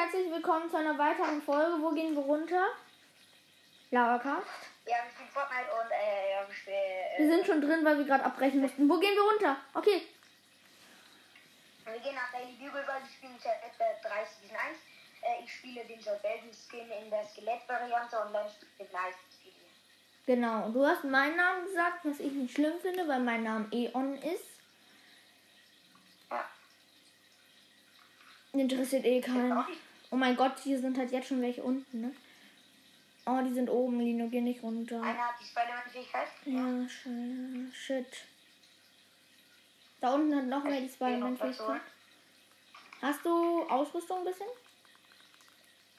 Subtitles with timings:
[0.00, 1.76] herzlich willkommen zu einer weiteren Folge.
[1.82, 2.68] Wo gehen wir runter?
[3.90, 4.46] Lavacast.
[4.86, 6.76] Ja, wir spielen Fortnite und äh, ja, wir spielen.
[6.76, 8.88] Äh, Wir sind schon drin, weil wir gerade abbrechen mussten.
[8.88, 9.56] Wo gehen wir runter?
[9.74, 10.08] Okay.
[11.84, 13.68] wir gehen nach Daily Bugle, weil wir spielen Chapter
[14.08, 14.78] 3 Season 1.
[15.20, 19.20] Äh, ich spiele den Joe Belden Skin in der Skelett-Variante und dann spielt den Nice
[19.36, 19.52] Skin.
[20.24, 20.70] Genau.
[20.70, 24.48] Du hast meinen Namen gesagt, was ich nicht schlimm finde, weil mein Name Eon ist.
[26.30, 26.48] Ja.
[28.54, 29.62] Interessiert eh keinen.
[30.10, 32.14] Oh mein Gott, hier sind halt jetzt schon welche unten, ne?
[33.26, 35.00] Oh, die sind oben, Lino, geh nicht runter.
[35.02, 36.28] Einer hat die Spider-Man-Fähigkeit.
[36.46, 38.06] Ja, sch- shit.
[40.00, 41.80] Da unten hat noch wer die Spider-Man-Fähigkeit.
[43.02, 44.46] Hast du Ausrüstung ein bisschen?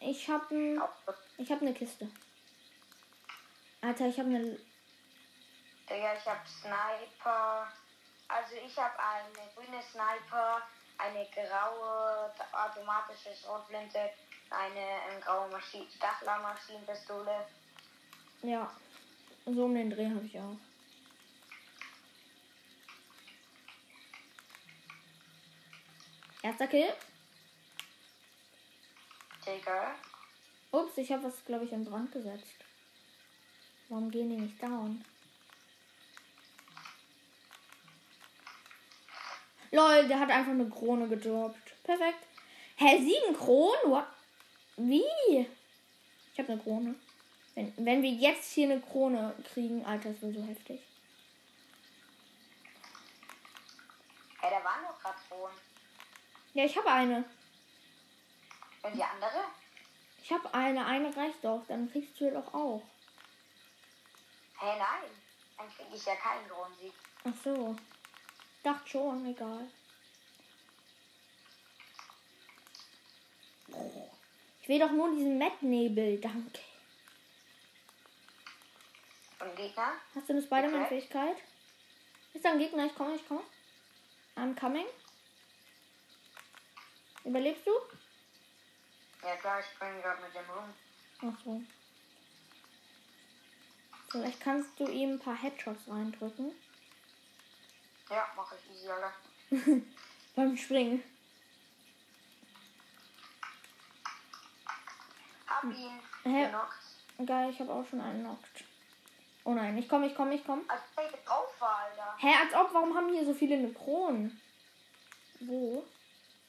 [0.02, 0.82] Ich hab ein,
[1.38, 2.10] ich hab eine Kiste.
[3.82, 4.60] Alter, ich hab eine.
[5.90, 7.72] Ja, ich habe Sniper.
[8.28, 10.62] Also ich habe eine grüne Sniper,
[11.02, 14.12] eine graue automatische Schrotflinte,
[14.50, 17.46] eine ähm, graue Maschine, Stachler-Maschinenpistole.
[18.44, 18.72] Ja.
[19.46, 20.58] So um den Dreh habe ich auch.
[26.44, 26.94] Erster Kill.
[29.46, 29.96] Digga.
[30.72, 32.66] Ups, ich habe was, glaube ich, in Brand gesetzt.
[33.90, 35.04] Warum gehen die nicht down?
[39.72, 41.84] Lol, der hat einfach eine Krone gedroppt.
[41.84, 42.20] Perfekt.
[42.76, 43.92] Hä, sieben Kronen?
[43.92, 44.08] What?
[44.78, 45.48] Wie?
[46.34, 46.96] Ich habe eine Krone.
[47.56, 50.82] Wenn, wenn wir jetzt hier eine Krone kriegen, Alter, das wird so heftig.
[54.40, 55.58] Hey, da waren doch gerade Drohnen.
[56.54, 57.24] Ja, ich habe eine.
[58.84, 59.44] Und die andere?
[60.24, 60.86] Ich habe eine.
[60.86, 61.64] Eine reicht doch.
[61.68, 62.82] Dann kriegst du doch auch.
[64.58, 65.12] Hey, nein.
[65.58, 66.94] Dann kriege ich ja keinen Drohnensieg.
[67.24, 67.76] Ach so.
[68.64, 69.68] Dachte schon, egal.
[74.62, 76.60] Ich will doch nur diesen Mettnebel, danke.
[79.40, 79.94] Und Gegner?
[80.14, 81.38] Hast du eine Spider-Man-Fähigkeit?
[82.34, 82.86] Ist da ein Gegner?
[82.86, 83.42] Ich komme, ich komme.
[84.36, 84.86] I'm coming.
[87.26, 87.72] Überlebst du?
[89.24, 90.74] Ja klar, ich springe gerade mit dem rum.
[91.22, 91.62] Ach so.
[94.10, 96.52] Vielleicht kannst du ihm ein paar Headshots reindrücken.
[98.12, 99.14] Ja, mache ich easy, Alter.
[100.36, 101.02] Beim Springen.
[105.48, 106.46] Hab ihn Hä?
[106.46, 107.26] genockt.
[107.26, 108.66] Geil, ich habe auch schon einen knockt.
[109.46, 110.64] Oh nein, ich komme, ich komme, ich komme.
[110.68, 112.16] Als ich drauf war, Alter.
[112.18, 114.42] Hä, als ob, warum haben hier so viele eine Kronen?
[115.40, 115.86] Wo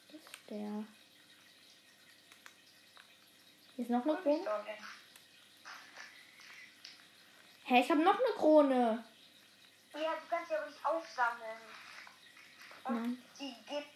[0.09, 0.85] ist der?
[3.77, 4.79] Hier ist noch eine Krone.
[7.65, 9.05] Hä, ich habe noch eine Krone.
[9.95, 11.61] Ja, du kannst ja aber nicht aufsammeln.
[12.85, 13.23] Und Nein.
[13.39, 13.89] die gibt.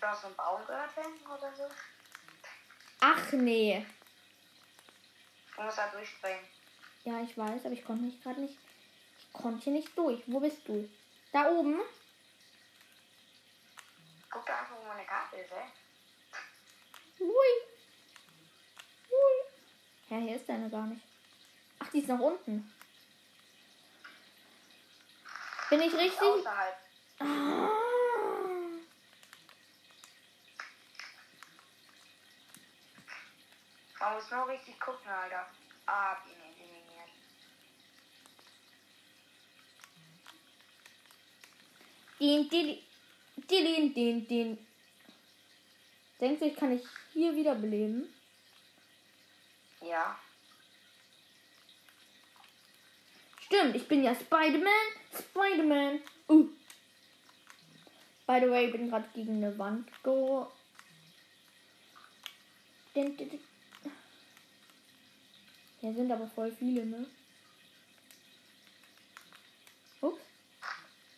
[0.00, 1.68] Du hast einen Baum gehört hinten oder so?
[3.00, 3.84] Ach nee.
[5.56, 6.44] Du musst da durchspringen.
[7.04, 8.58] Ja, ich weiß, aber ich konnte nicht gerade nicht.
[9.18, 10.22] Ich konnte hier nicht durch.
[10.26, 10.88] Wo bist du?
[11.32, 11.80] Da oben?
[14.30, 15.64] Guck da einfach, wo meine Karte ist, ey.
[17.20, 17.77] Ui.
[20.10, 21.02] Ja, hier ist deine gar nicht.
[21.78, 22.72] Ach, die ist nach unten.
[25.68, 26.20] Bin ich richtig?
[26.22, 26.76] Außerhalb.
[27.18, 27.68] Ah.
[34.00, 35.46] Man muss nur richtig gucken, Alter.
[35.84, 37.10] Ah, hab ihn eliminiert.
[42.18, 42.82] Din, din,
[43.46, 44.66] din, din, din.
[46.18, 48.08] Denkst du, ich kann dich hier wiederbeleben?
[49.88, 50.18] Ja.
[53.40, 54.70] Stimmt, ich bin ja Spider-Man.
[55.18, 56.02] Spider-Man.
[56.28, 56.48] Uh.
[58.26, 60.52] By the way, ich bin gerade gegen eine Wand go.
[65.80, 67.06] Hier sind aber voll viele, ne?
[70.00, 70.20] Ups,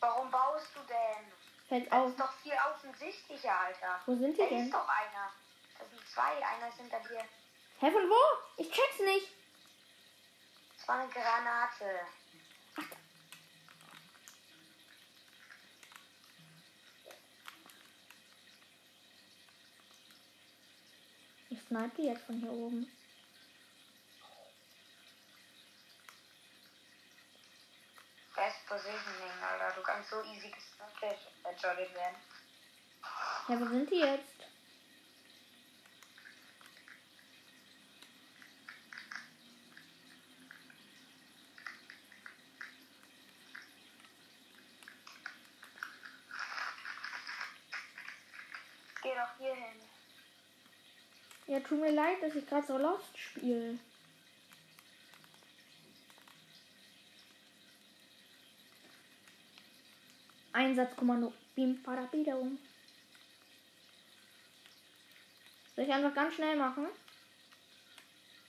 [0.00, 1.32] Warum baust du denn?
[1.68, 2.10] fällt Das auf.
[2.10, 4.00] ist doch viel offensichtlicher, Alter.
[4.06, 4.65] Wo sind die Da denn?
[4.66, 5.33] ist doch einer.
[5.78, 6.36] Das sind zwei.
[6.47, 7.24] Einer ist hinter dir.
[7.82, 8.22] Hä, von wo?
[8.59, 9.28] Ich check's nicht.
[10.77, 12.00] Das war eine Granate.
[21.48, 22.92] Ich snipe die jetzt von hier oben.
[28.34, 29.74] Best Positioning, Alter.
[29.74, 32.16] Du kannst so easy gesnapshottet werden.
[33.48, 34.41] Ja, wo sind die jetzt?
[49.21, 49.81] noch hier hin.
[51.47, 53.78] Ja, tut mir leid, dass ich gerade so Lost spiele.
[60.53, 61.33] Einsatzkommando.
[61.54, 62.59] Bim, pada, bidum.
[65.75, 66.89] Soll ich einfach ganz schnell machen?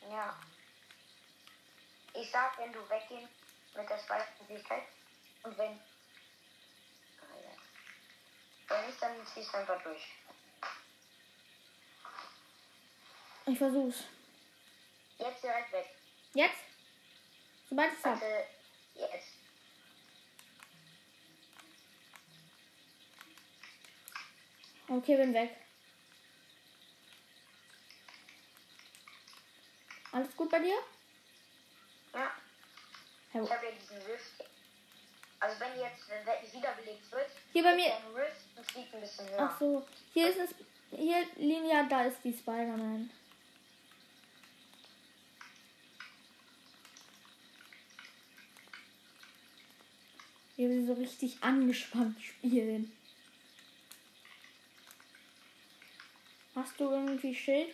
[0.09, 0.35] Ja.
[2.13, 3.27] Ich sag, wenn du weggehen
[3.75, 4.83] mit der Speichermöglichkeit
[5.43, 5.79] und wenn.
[7.21, 7.55] Ah.
[8.67, 10.20] Wenn nicht, dann ziehst du einfach durch.
[13.51, 14.05] Ich versuch's.
[15.19, 15.85] Jetzt direkt weg.
[16.33, 16.55] Jetzt?
[17.69, 18.21] Sobald ich's hab.
[18.95, 19.27] Jetzt.
[24.87, 25.57] Okay, bin weg.
[30.13, 30.77] Alles gut bei dir?
[32.13, 32.31] Ja.
[33.33, 34.43] Ich habe ja diesen Rift.
[35.41, 37.91] Also wenn jetzt wenn we- wiederbelebt wird, Hier bei mir.
[38.15, 39.49] Rift ein bisschen höher.
[39.51, 39.85] Ach so.
[40.13, 40.55] Hier ist es.
[40.91, 43.09] Hier, Linia, da ist die Spider-Man.
[50.61, 52.95] Wie wir so richtig angespannt spielen.
[56.53, 57.73] Hast du irgendwie Schild?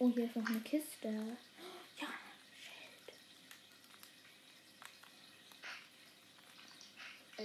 [0.00, 1.36] Oh, hier ist noch eine Kiste.
[2.00, 2.08] Ja,
[2.58, 3.16] Schild.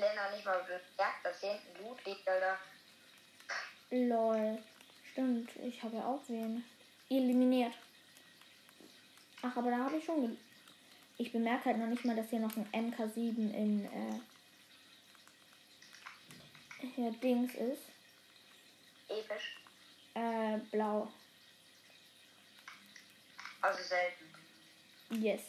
[0.01, 2.57] Länder nicht mal bemerkt, dass hier hinten Loot liegt, Alter.
[3.91, 4.63] Lol.
[5.11, 6.65] Stimmt, ich habe ja auch wen.
[7.07, 7.75] Eliminiert.
[9.41, 10.21] Ach, aber da habe ich schon.
[10.21, 10.37] Ge
[11.17, 14.19] ich bemerke halt noch nicht mal, dass hier noch ein MK7 in äh,
[16.95, 17.81] hier Dings ist.
[19.09, 19.57] Episch.
[20.13, 21.11] Äh, blau.
[23.61, 24.25] Also selten.
[25.09, 25.41] Yes.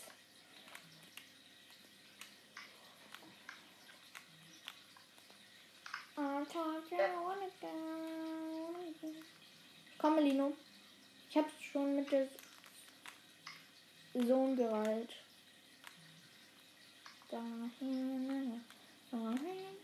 [9.98, 10.52] Komm, Lino.
[11.28, 12.26] Ich hab's schon mit der
[14.14, 15.10] Sohn gereilt.
[17.30, 18.64] Dahin,
[19.10, 19.80] dahin.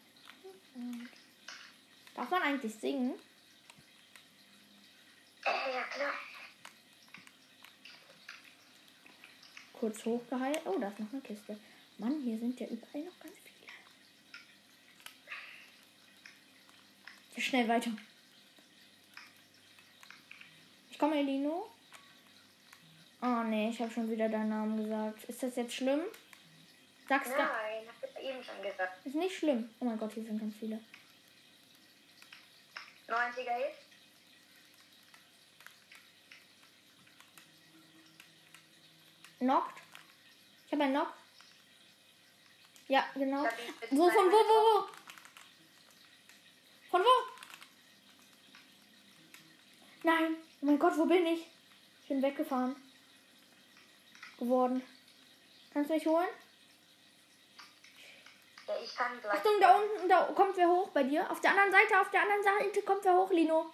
[2.14, 3.14] Darf man eigentlich singen?
[5.44, 6.14] Ja klar.
[9.72, 10.62] Kurz hochgehalten.
[10.66, 11.58] Oh, da ist noch eine Kiste.
[11.98, 13.56] Mann, hier sind ja überall noch ganz viele.
[17.38, 17.90] Schnell weiter.
[20.90, 21.70] Ich komme, Elino.
[23.22, 25.24] Oh nee, ich habe schon wieder deinen Namen gesagt.
[25.24, 26.00] Ist das jetzt schlimm?
[27.08, 27.30] Sag's.
[27.30, 27.38] Nein,
[27.88, 29.06] hab ich eben schon gesagt.
[29.06, 29.70] Ist nicht schlimm.
[29.80, 30.80] Oh mein Gott, hier sind ganz viele.
[33.08, 33.74] 90er Hit.
[39.38, 39.80] Knockt.
[40.66, 41.12] Ich habe einen Knock.
[42.88, 43.44] Ja, genau.
[43.90, 44.88] Wo, von wo, wo, wo?
[46.90, 47.16] Von wo?
[50.02, 50.36] Nein.
[50.60, 51.46] Oh mein Gott, wo bin ich?
[52.02, 52.76] Ich bin weggefahren.
[54.38, 54.82] Geworden.
[55.72, 56.28] Kannst du mich holen?
[58.66, 59.34] Ja, ich kann gleich.
[59.34, 61.30] Achtung, da unten, da kommt wer hoch bei dir.
[61.30, 63.70] Auf der anderen Seite, auf der anderen Seite kommt wer hoch, Lino.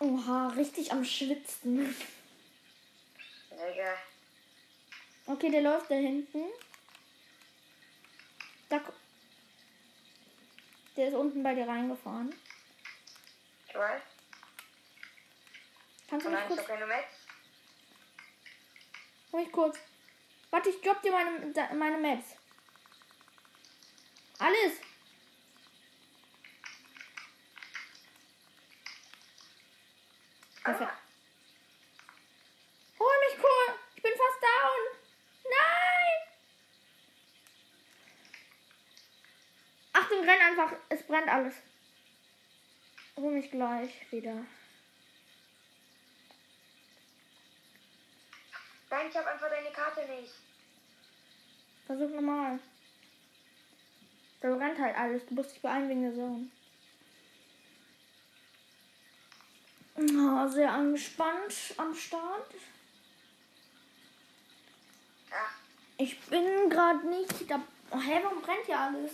[0.00, 1.94] Oha, richtig am Schwitzen.
[3.50, 3.94] Digga.
[5.26, 6.44] Okay, der läuft da hinten.
[8.68, 8.80] Da,
[10.96, 12.34] der ist unten bei dir reingefahren.
[13.68, 14.02] Ich weiß.
[16.10, 16.66] Kannst du mich kurz,
[19.32, 19.78] mich kurz.
[20.50, 22.34] Warte, ich drop dir meine, meine Maps.
[24.40, 24.72] Alles.
[30.64, 30.90] Perfekt.
[30.90, 30.98] Ah,
[32.98, 33.74] Hol mich cool.
[33.94, 34.80] Ich bin fast down.
[35.44, 36.18] Nein.
[39.92, 40.72] Achtung, renn einfach.
[40.88, 41.54] Es brennt alles.
[43.16, 44.44] Hol mich gleich wieder.
[48.90, 50.34] Nein, ich habe einfach deine Karte nicht.
[51.86, 52.58] Versuch nochmal.
[54.40, 55.26] Da brennt halt alles.
[55.26, 56.46] Du musst dich beeilen wegen der Zone.
[59.96, 62.46] Oh, sehr angespannt am Start.
[65.30, 65.54] Ach,
[65.98, 67.60] Ich bin gerade nicht da.
[67.90, 69.12] Oh, hä, warum brennt hier alles?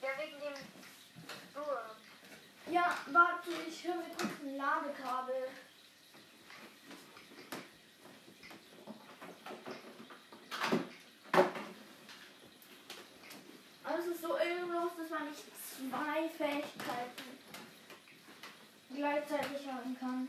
[0.00, 0.54] ja, wegen dem
[1.50, 1.66] Sturm.
[2.70, 5.48] Ja, warte, ich höre mir kurz ein Ladekabel.
[13.94, 17.38] Aber es ist so ehrenlos, dass man nicht zwei Fähigkeiten
[18.92, 20.28] gleichzeitig haben kann.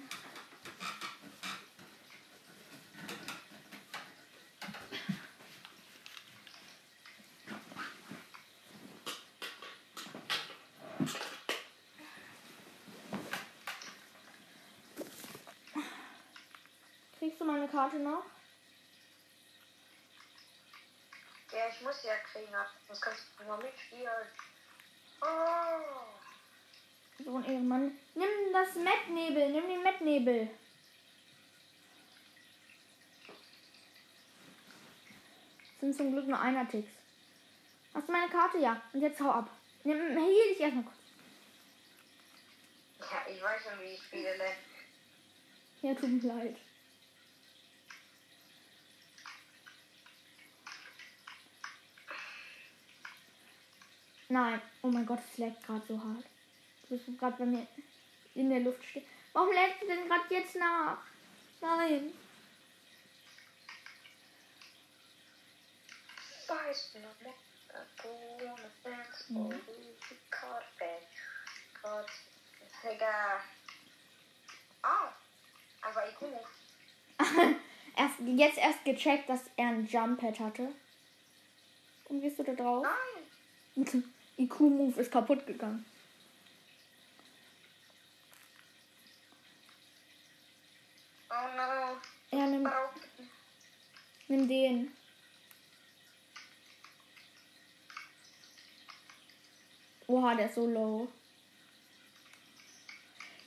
[17.17, 18.25] Kriegst du meine Karte noch?
[21.55, 22.51] Ja, ich muss ja kriegen,
[22.87, 24.27] sonst kannst du mal mitspielen.
[25.21, 27.23] Oh.
[27.23, 27.97] So ein Ehrenmann.
[28.13, 30.49] Nimm das Mettnebel, nimm den Mettnebel.
[35.79, 36.91] Sind zum Glück nur einer Ticks.
[37.93, 38.57] Hast du meine Karte?
[38.57, 38.81] Ja.
[38.91, 39.49] Und jetzt hau ab.
[39.85, 40.97] Nimm, hier dich erstmal kurz.
[42.99, 44.35] Ja, ich weiß schon, wie ich spiele.
[45.81, 46.57] Ja, tut mir leid.
[54.29, 54.61] Nein.
[54.81, 56.25] Oh mein Gott, es leckt gerade so hart.
[56.83, 57.67] Du bist gerade bei mir
[58.33, 59.05] in der Luft stehen.
[59.33, 60.97] Warum leckt du denn gerade jetzt nach?
[61.61, 62.13] Nein.
[72.83, 73.39] Egal.
[74.81, 75.09] Ah,
[75.81, 76.39] aber ich gucke.
[77.97, 80.73] erst, jetzt erst gecheckt, dass er ein Jump-Pad hatte.
[82.09, 82.85] Und bist du da drauf?
[83.75, 84.03] Nein.
[84.37, 85.85] IQ-Move ist kaputt gegangen.
[91.29, 92.37] Oh no.
[92.37, 92.47] Ja,
[94.27, 94.91] nimm, den.
[100.07, 101.07] Oha, der ist so low.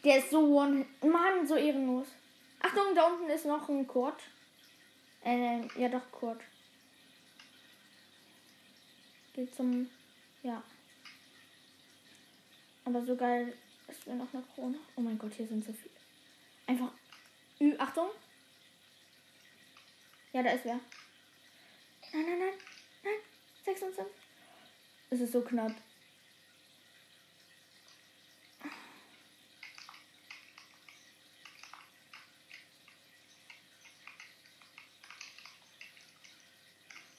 [0.04, 0.86] Der ist so one.
[1.02, 2.08] Mann, so ehrenlos.
[2.60, 4.20] Achtung, da unten ist noch ein Kurt.
[5.24, 6.40] Äh, ja doch, Kurt.
[9.34, 9.88] Geht zum.
[10.42, 10.62] Ja.
[12.88, 13.52] Aber so geil
[13.86, 14.78] ist mir noch eine Krone.
[14.96, 15.92] Oh mein Gott, hier sind so viele.
[16.66, 16.90] Einfach.
[17.60, 18.08] Ü, Achtung.
[20.32, 20.80] Ja, da ist wer.
[22.14, 22.54] Nein, nein, nein.
[23.04, 23.12] Nein.
[23.66, 24.06] 26.
[25.10, 25.74] Es ist so knapp.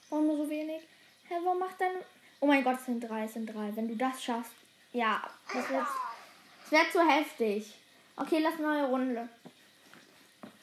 [0.10, 0.82] Warum nur so wenig?
[1.28, 1.92] Hä, warum macht dein.
[2.40, 3.76] Oh mein Gott, es sind drei, es sind drei.
[3.76, 4.59] Wenn du das schaffst.
[4.92, 5.22] Ja,
[5.54, 5.86] das wird.
[6.62, 7.74] Das wäre zu heftig.
[8.16, 9.30] Okay, lass neue Runde.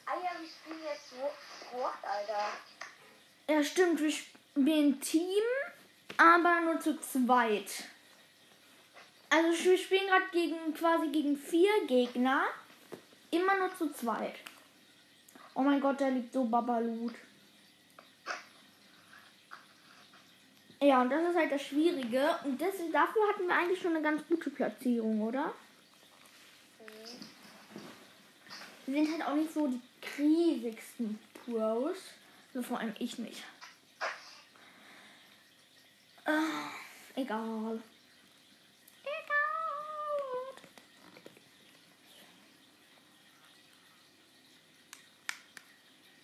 [0.05, 1.15] Ja, wir spielen jetzt so
[1.65, 2.47] Sport, Alter.
[3.49, 5.43] Ja, stimmt, wir spielen Team,
[6.17, 7.85] aber nur zu zweit.
[9.29, 12.45] Also wir spielen gerade gegen quasi gegen vier Gegner.
[13.31, 14.35] Immer nur zu zweit.
[15.53, 17.13] Oh mein Gott, da liegt so Babalut.
[20.79, 22.37] Ja, und das ist halt das Schwierige.
[22.43, 25.53] Und das, dafür hatten wir eigentlich schon eine ganz gute Platzierung, oder?
[28.85, 31.97] Wir sind halt auch nicht so die krisigsten Pros.
[32.53, 33.43] Also vor allem ich nicht.
[36.25, 36.69] Ah,
[37.15, 37.81] egal.
[39.03, 39.33] Egal.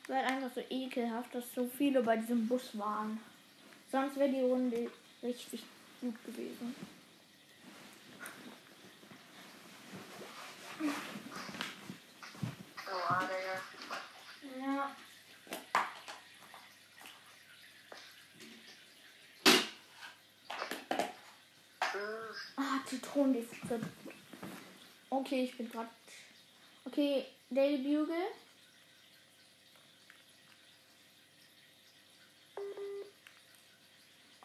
[0.03, 3.19] Es war einfach so ekelhaft, dass so viele bei diesem Bus waren.
[3.94, 4.90] Sonst wäre die Runde
[5.22, 5.62] richtig
[6.02, 6.76] gut gewesen.
[12.88, 14.66] Oh, Digga.
[14.66, 14.96] Ja.
[22.58, 23.82] Ah, Zitronendestillat.
[25.12, 25.90] Okay, ich bin gerade.
[26.86, 28.16] Okay, Daily Bugle.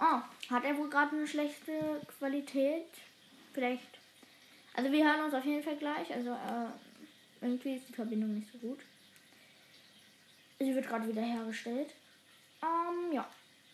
[0.01, 2.87] Oh, hat er wohl gerade eine schlechte Qualität?
[3.53, 3.99] Vielleicht.
[4.75, 6.13] Also wir hören uns auf jeden Fall gleich.
[6.15, 6.69] Also äh,
[7.41, 8.79] irgendwie ist die Verbindung nicht so gut.
[10.61, 11.91] Sie wird gerade wieder hergestellt.
[12.63, 13.29] Ähm, ja.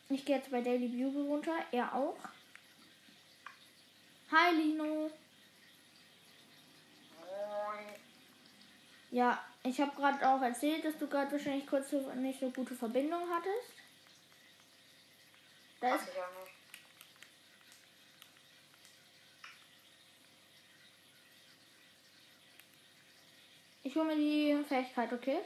[0.09, 1.57] Ich gehe jetzt bei Daily Bugle runter.
[1.73, 2.17] Er auch.
[4.31, 5.11] Hi Lino.
[9.11, 13.23] Ja, ich habe gerade auch erzählt, dass du gerade wahrscheinlich kurz nicht so gute Verbindung
[13.31, 13.84] hattest.
[15.85, 16.09] Da ist,
[23.83, 25.41] ich hole mir die Fähigkeit, okay?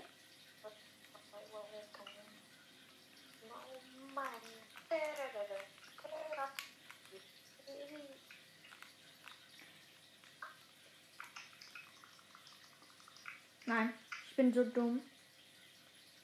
[13.67, 13.93] Nein,
[14.31, 15.03] ich bin so dumm.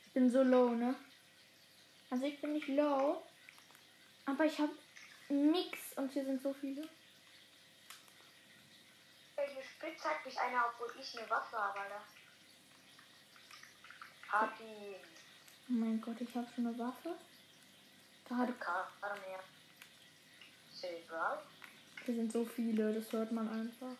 [0.06, 0.94] Ich bin so low, ne?
[2.10, 3.20] Also ich bin nicht low,
[4.26, 4.72] aber ich habe
[5.28, 6.88] nix und hier sind so viele.
[9.36, 12.02] Gespielt zeigt mich einer, obwohl ich eine Waffe habe, Alter.
[14.30, 14.96] Hab ihn.
[15.68, 17.14] Oh mein Gott, ich habe schon eine Waffe.
[18.28, 19.40] Da hat, Karte mehr.
[20.72, 21.42] Silber.
[22.04, 23.96] hier sind so viele, das hört man einfach.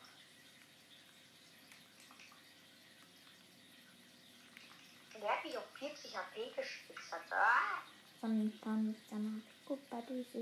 [5.21, 7.23] Der hat mich auf 40 HP gespitzt hat.
[7.31, 7.83] Ah!
[8.21, 8.52] Von
[9.76, 9.87] Panzern.
[9.90, 10.38] Guck bei dir so.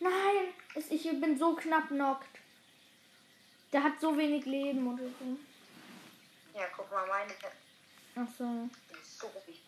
[0.00, 0.54] Nein,
[0.90, 2.26] ich bin so knapp knockt.
[3.72, 5.38] Der hat so wenig Leben oder so.
[6.58, 7.32] Ja, guck mal, meine
[8.16, 8.68] Ach so.
[9.00, 9.67] ist so wichtig.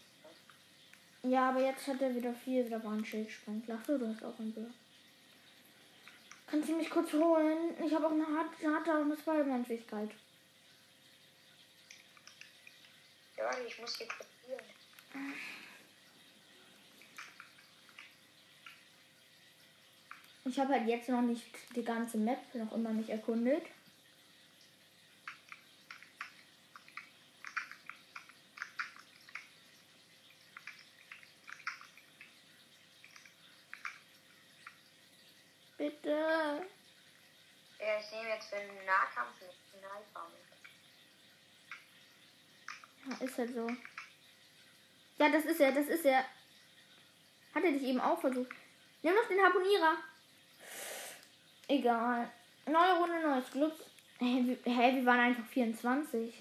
[1.22, 3.62] Ja, aber jetzt hat er wieder viel, wieder war ein Schildsprung.
[3.70, 4.70] Achso, du hast auch einen Bär.
[6.46, 7.74] Kannst du mich kurz holen?
[7.84, 10.10] Ich habe auch eine harte, harte auch eine Spider-Man-Fähigkeit.
[13.36, 14.64] Ja, warte, ich muss hier probieren.
[20.44, 21.46] Ich habe halt jetzt noch nicht
[21.76, 23.62] die ganze Map noch immer nicht erkundet.
[35.80, 36.10] Bitte.
[37.78, 39.29] Ja, ich nehme jetzt für den Nahkampf einen Sniper mit.
[43.06, 43.66] Ja, ist halt so.
[45.18, 46.24] Ja, das ist er, das ist er.
[47.54, 48.50] Hat er dich eben auch versucht?
[49.02, 49.96] Nimm doch den Harponierer.
[51.68, 52.30] Egal.
[52.66, 53.74] Neue Runde, neues Glück.
[54.18, 56.34] Hä, wir, hä, wir waren einfach 24.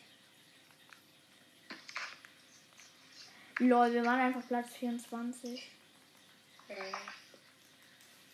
[3.59, 5.71] Lol, wir waren einfach Platz 24.
[6.67, 6.75] Mhm.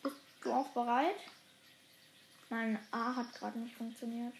[0.04, 1.18] Bist du auch bereit?
[2.50, 4.34] Mein A hat gerade nicht funktioniert.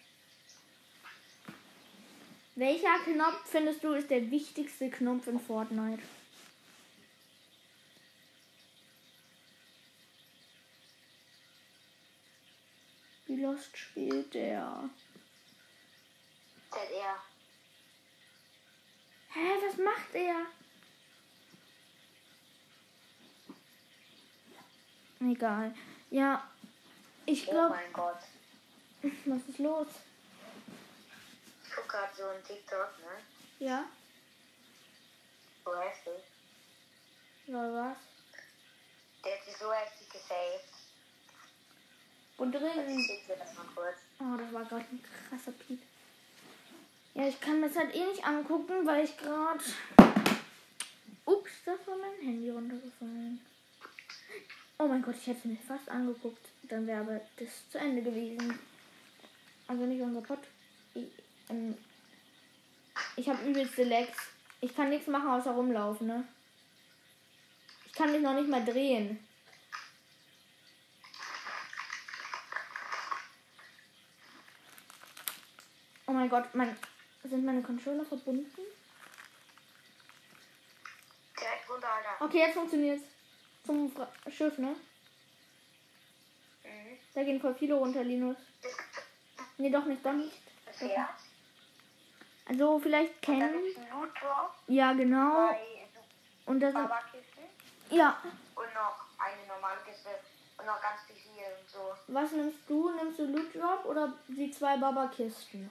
[2.58, 6.02] Welcher Knopf findest du ist der wichtigste Knopf in Fortnite?
[13.26, 14.88] Wie lost spielt der?
[16.70, 17.22] ZR.
[19.34, 20.46] Hä, was macht er?
[25.20, 25.74] Egal.
[26.10, 26.50] Ja,
[27.26, 28.22] ich Oh glaube, mein Gott.
[29.26, 29.88] was ist los?
[31.76, 33.66] Ich guck gerade so einen TikTok, ne?
[33.66, 33.84] Ja,
[35.62, 36.24] So heftig.
[37.48, 37.98] lol, was?
[39.22, 40.64] Der hat sich so heftig gesaved.
[42.38, 43.06] Und drin.
[43.74, 43.96] kurz.
[44.20, 45.82] Oh, das war gerade ein krasser Piep.
[47.12, 49.60] Ja, ich kann mir das halt eh nicht angucken, weil ich gerade.
[51.26, 53.44] Ups, das war mein Handy runtergefallen.
[54.78, 56.48] Oh mein Gott, ich hätte es mir fast angeguckt.
[56.62, 58.58] Dann wäre aber das zu Ende gewesen.
[59.68, 60.38] Also nicht unser Pod.
[61.46, 61.76] Ich, ähm,
[63.16, 64.18] ich habe übelste Lags.
[64.60, 66.26] Ich kann nichts machen außer rumlaufen, ne?
[67.84, 69.26] Ich kann mich noch nicht mal drehen.
[76.06, 76.76] Oh mein Gott, mein,
[77.24, 78.46] sind meine Controller verbunden?
[81.38, 82.24] Direkt runter, Alter.
[82.24, 83.04] Okay, jetzt funktioniert's.
[83.64, 84.76] Zum Fra Schiff, ne?
[86.62, 86.98] Mhm.
[87.14, 88.36] Da gehen voll viele runter, Linus.
[89.58, 90.40] Nee, doch nicht, doch nicht.
[90.72, 91.25] Pferd.
[92.48, 93.54] Also vielleicht kennen.
[94.68, 95.50] Ja, genau.
[96.46, 96.74] Und das.
[97.90, 98.16] Ja.
[98.54, 100.10] Und noch eine normale Kiste.
[100.58, 101.94] Und noch ganz viel und so.
[102.08, 102.90] Was nimmst du?
[102.92, 105.68] Nimmst du Loot Drop oder die zwei Baba-Kisten?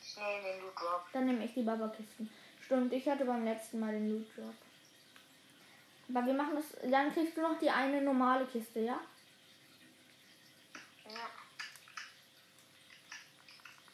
[0.00, 1.06] Ich nehme den Loot Drop.
[1.12, 2.30] Dann nehme ich die Baba-Kisten.
[2.64, 4.54] Stimmt, ich hatte beim letzten Mal den Loot Drop.
[6.08, 6.90] Aber wir machen das.
[6.90, 8.80] Dann kriegst du noch die eine normale Kiste?
[8.80, 9.00] Ja.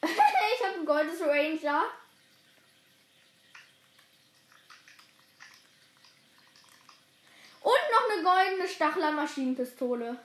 [0.03, 1.83] ich habe ein goldes Ranger.
[7.61, 10.19] Und noch eine goldene Stachler Maschinenpistole.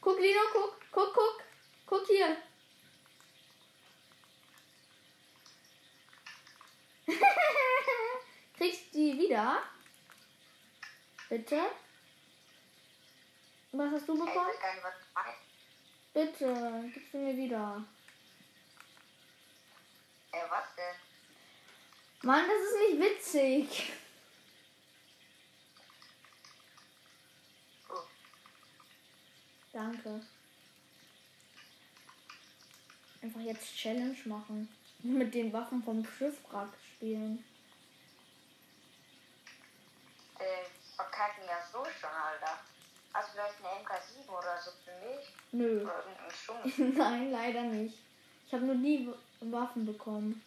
[0.00, 1.42] Guck, Lino, guck, guck, guck.
[1.86, 2.36] Guck hier.
[8.56, 9.62] Kriegst die wieder?
[11.28, 11.60] Bitte?
[13.72, 14.50] Was hast du bekommen?
[16.14, 17.84] Bitte, gibst du mir wieder.
[20.32, 20.94] Äh, was denn?
[22.22, 23.92] Mann, das ist nicht witzig.
[27.88, 28.02] Oh.
[29.72, 30.20] Danke.
[33.22, 34.68] Einfach jetzt Challenge machen.
[35.00, 37.44] Mit den Waffen vom Schiffwrack spielen.
[40.38, 40.64] Äh,
[40.96, 42.58] verkacken ja so schon, Alter.
[43.14, 45.34] Hast du vielleicht eine MK7 oder so für mich?
[45.52, 45.82] Nö.
[45.82, 46.94] Oder irgendeinen?
[46.98, 48.07] Nein, leider nicht.
[48.48, 50.42] Ich habe die W- Waffen bekommen.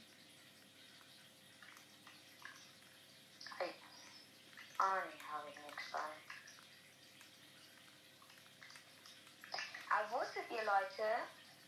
[9.92, 11.06] Aber wusstet ihr, Leute,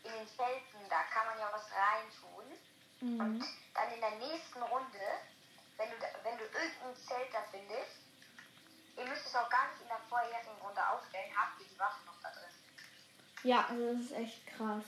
[0.02, 2.58] in den Zelten, da kann man ja was reintun.
[3.00, 3.20] Mhm.
[3.20, 3.44] Und
[3.74, 5.06] dann in der nächsten Runde,
[5.76, 8.02] wenn du, wenn du irgendein Zelt da findest,
[8.96, 12.04] ihr müsst es auch gar nicht in der vorherigen Runde aufstellen, habt ihr die Waffen
[12.06, 12.50] noch da drin.
[13.44, 14.84] Ja, also das ist echt krass.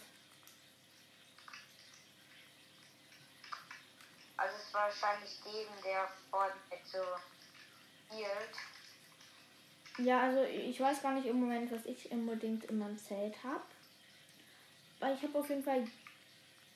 [4.37, 6.99] Also es ist wahrscheinlich dem, der Fortnite so
[8.07, 8.55] spielt.
[9.99, 13.63] Ja, also ich weiß gar nicht im Moment, was ich unbedingt in meinem Zelt habe.
[15.01, 15.87] Weil ich habe auf jeden Fall,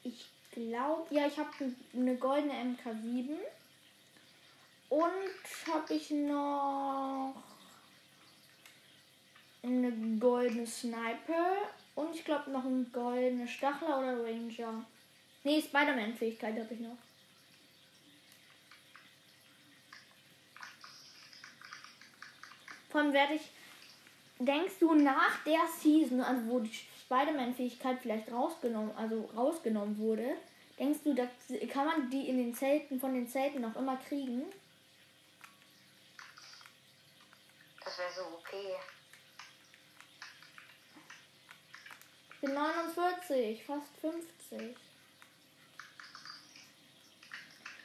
[0.02, 1.50] ich glaube, ja, ich habe
[1.94, 3.36] eine goldene MK7.
[4.88, 7.34] Und habe ich noch
[9.62, 11.56] eine goldene Sniper.
[11.94, 14.84] Und ich glaube noch eine goldene Stachler oder Ranger.
[15.44, 16.96] Nee, Spider-Man-Fähigkeit habe ich noch.
[22.90, 23.50] Vor allem werde ich.
[24.42, 30.34] Denkst du nach der Season, also wo die Spider-Man-Fähigkeit vielleicht rausgenommen, also rausgenommen wurde,
[30.78, 31.28] denkst du, da
[31.70, 34.44] kann man die in den Zelten, von den Zelten noch immer kriegen?
[37.84, 38.76] Das wäre so okay.
[42.32, 44.74] Ich bin 49, fast 50.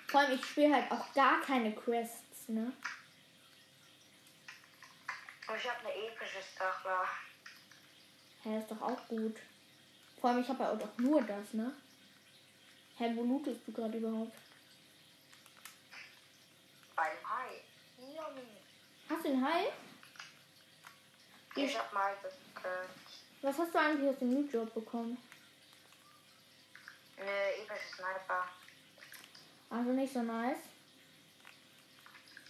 [0.08, 2.72] Vor allem, ich spiele halt auch gar keine Quests, ne?
[5.48, 7.08] Und ich habe eine epische Stachler.
[8.44, 9.38] Hä, ist doch auch gut.
[10.20, 11.72] Vor allem, ich habe ja auch doch nur das, ne?
[12.98, 14.36] Hä, wo lootest du gerade überhaupt?
[16.96, 17.62] Beim Hai.
[17.98, 18.48] Yummy.
[19.10, 19.72] Hast du den Hai?
[21.56, 22.90] Ich hab mal gekillt.
[23.42, 25.18] Was hast du eigentlich aus dem Loot-Job bekommen?
[27.18, 28.50] Eine epische Sniper.
[29.70, 30.58] Also nicht so nice.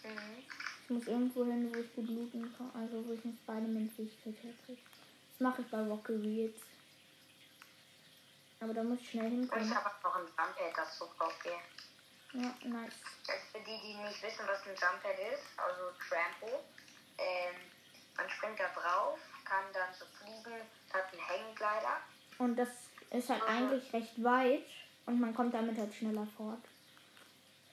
[0.03, 0.43] Mhm.
[0.85, 2.69] Ich muss irgendwo hin, wo ich gut looten kann.
[2.79, 4.81] Also wo ich eine Spider-Man-Fähigkeit herkriege.
[5.31, 6.63] Das mache ich bei Rockery jetzt.
[8.59, 9.75] Aber da muss ich schnell Und ich hinkommen.
[9.75, 11.57] habe auch noch ein Jumppad, das super okay.
[12.33, 12.93] Ja, nice.
[13.27, 16.63] Also für die, die nicht wissen, was ein Jumppad ist, also Trampo,
[17.17, 17.55] ähm,
[18.15, 20.61] man springt da drauf, kann dann so fliegen,
[20.93, 21.97] hat einen Hängegleiter.
[22.37, 22.69] Und das
[23.09, 24.63] ist halt eigentlich recht weit.
[25.07, 26.61] Und man kommt damit halt schneller fort.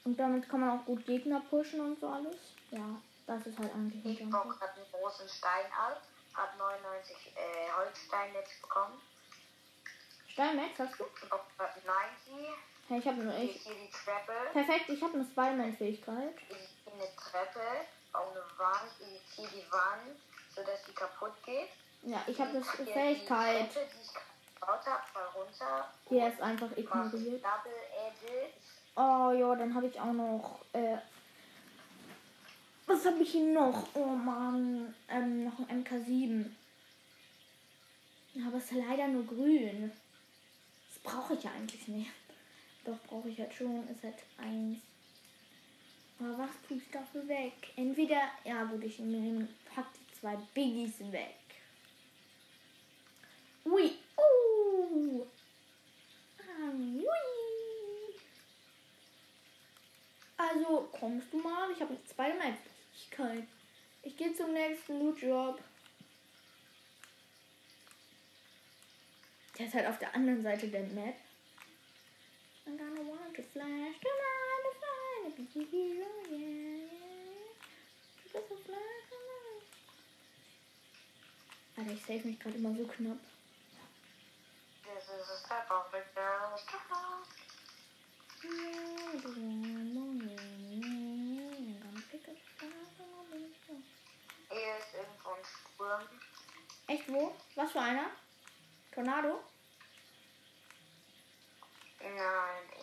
[0.05, 2.37] Und damit kann man auch gut Gegner pushen und so alles.
[2.73, 4.19] Ja, das ist halt eigentlich.
[4.19, 6.01] Hitbox hat einen großen Stein ab,
[6.35, 9.01] hat 99 äh, Holzsteine jetzt bekommen.
[10.29, 11.05] Steinmax hast du?
[11.21, 12.49] Hitbox hat 90,
[12.89, 13.63] Hey, ich habe nur hier ich.
[13.63, 16.35] hier die Treppe, Perfekt, ich habe eine Spider-Man-Fähigkeit.
[16.49, 17.61] hier hier eine Treppe,
[18.15, 20.19] auch eine Wand, hier ist hier die Wand,
[20.55, 21.69] sodass die kaputt geht.
[22.03, 23.73] Ja, ich habe eine Hier die Fähigkeit.
[23.73, 24.15] Treppe, die ich
[24.61, 25.89] gebaut habe, fall runter.
[26.11, 27.45] Die ist einfach ignoriert.
[27.45, 27.73] Double
[28.07, 28.55] Edit.
[28.97, 30.59] Oh ja, dann habe ich auch noch.
[30.73, 30.97] Äh,
[32.93, 33.89] was habe ich hier noch?
[33.95, 36.45] Oh Mann, ähm, noch ein MK7.
[38.47, 39.93] Aber es ist leider nur grün.
[40.89, 42.11] Das brauche ich ja eigentlich nicht.
[42.85, 43.89] Doch, brauche ich halt schon.
[43.89, 44.79] Ist halt eins.
[46.19, 47.53] Aber was tue ich dafür weg?
[47.77, 51.37] Entweder, ja gut, ich nehme, pack die zwei Biggies weg.
[53.65, 55.27] Ui, uh.
[56.39, 57.07] Ah, ui.
[60.37, 61.71] Also, kommst du mal?
[61.73, 62.05] Ich habe eine
[63.03, 63.49] Spider-Man-Fähigkeit.
[64.03, 65.61] Ich gehe zum nächsten Loot-Job.
[69.59, 71.15] Der ist halt auf der anderen Seite der Map.
[72.67, 74.09] I'm gonna want to flash, to
[74.79, 76.89] fly, to be a hero, yeah, yeah.
[78.25, 79.61] Just a flash, to run.
[81.77, 83.19] Alter, ich save mich gerade immer so knapp.
[84.85, 87.43] This is a step of the girl's trust.
[94.53, 96.21] Hier ist irgendwo ein Sturm.
[96.87, 97.35] Echt wo?
[97.55, 98.11] Was für einer?
[98.93, 99.41] Tornado?
[102.01, 102.13] Nein,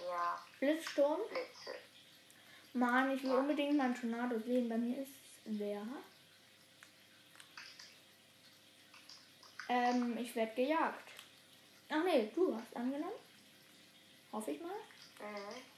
[0.04, 1.20] eher Blitzsturm?
[1.30, 1.78] Blitze.
[2.74, 4.68] Mann, ich will unbedingt mal einen Tornado sehen.
[4.68, 5.12] Bei mir ist
[5.46, 5.86] wer?
[9.68, 11.12] Ähm, ich werde gejagt.
[11.90, 13.20] Ach nee, du hast angenommen.
[14.32, 14.72] Hoffe ich mal.
[15.20, 15.69] Mhm.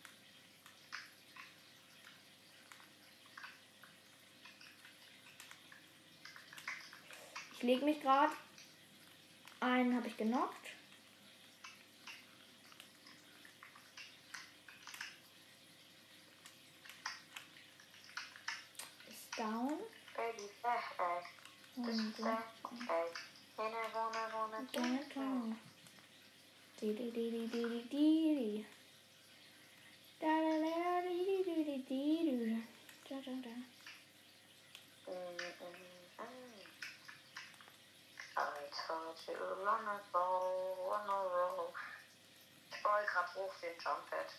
[7.62, 8.34] Ich lege mich gerade.
[9.60, 10.66] Einen habe ich genockt.
[19.08, 19.74] Ist down.
[20.18, 20.42] Äh, äh.
[21.76, 23.06] Und äh, äh.
[25.16, 25.56] On.
[26.82, 28.66] Di di di di di di di.
[30.20, 32.64] Da da da di di di di di.
[33.08, 33.54] Da da da.
[38.38, 38.44] I
[38.88, 40.26] told you long ago
[40.90, 41.74] on a roll.
[42.82, 44.34] gerade hoch den Jumppad.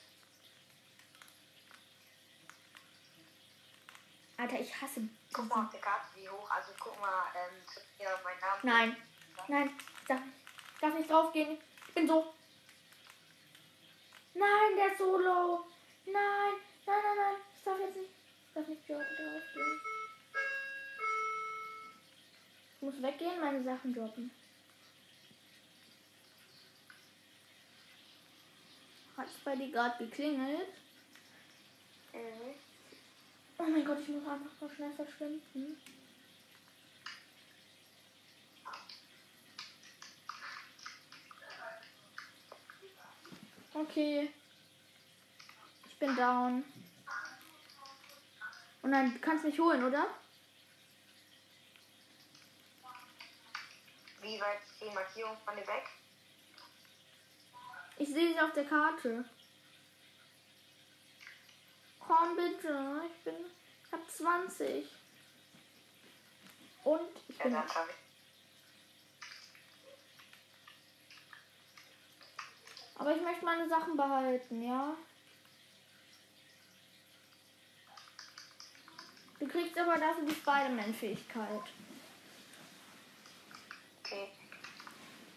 [4.38, 5.09] Alter, ich hasse.
[5.33, 6.50] Guck mal auf der Karte, wie hoch.
[6.50, 7.62] Also guck mal, ähm,
[7.98, 8.61] mir mein Name.
[8.62, 8.96] Nein,
[9.48, 10.20] nein, ich darf,
[10.74, 11.59] ich darf nicht draufgehen.
[11.88, 12.35] Ich bin so.
[14.35, 15.66] Nein, der ist so low.
[16.07, 16.55] Nein,
[16.87, 17.37] nein, nein, nein.
[17.57, 18.11] Ich darf jetzt nicht.
[18.48, 19.91] Ich darf nicht draufgehen.
[22.82, 24.28] Ich muss weggehen, meine Sachen droppen.
[29.16, 30.66] Hat es bei dir gerade geklingelt?
[32.12, 32.54] Mhm.
[33.58, 35.80] Oh mein Gott, ich muss einfach so schnell verschwinden.
[43.74, 44.28] Okay.
[45.88, 46.64] Ich bin down.
[48.82, 50.21] Und dann kannst du mich holen, oder?
[54.22, 55.85] Wie weit ist die Markierung von dir weg?
[57.98, 59.24] Ich sehe sie auf der Karte.
[62.00, 63.02] Komm bitte.
[63.06, 63.35] Ich bin.
[63.87, 64.87] Ich hab 20.
[66.85, 67.56] Und ich Ja, bin.
[67.56, 67.72] ich.
[72.98, 74.94] Aber ich möchte meine Sachen behalten, ja?
[79.40, 81.62] Du kriegst aber dafür die Spider-Man-Fähigkeit.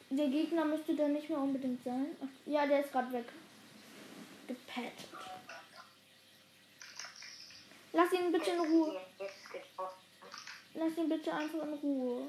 [0.09, 2.15] Der Gegner müsste da nicht mehr unbedingt sein.
[2.21, 3.25] Ach, ja, der ist gerade weg.
[4.47, 5.09] Gepettet.
[7.91, 9.01] Lass ihn bitte in Ruhe.
[10.75, 12.27] Lass ihn bitte einfach in Ruhe.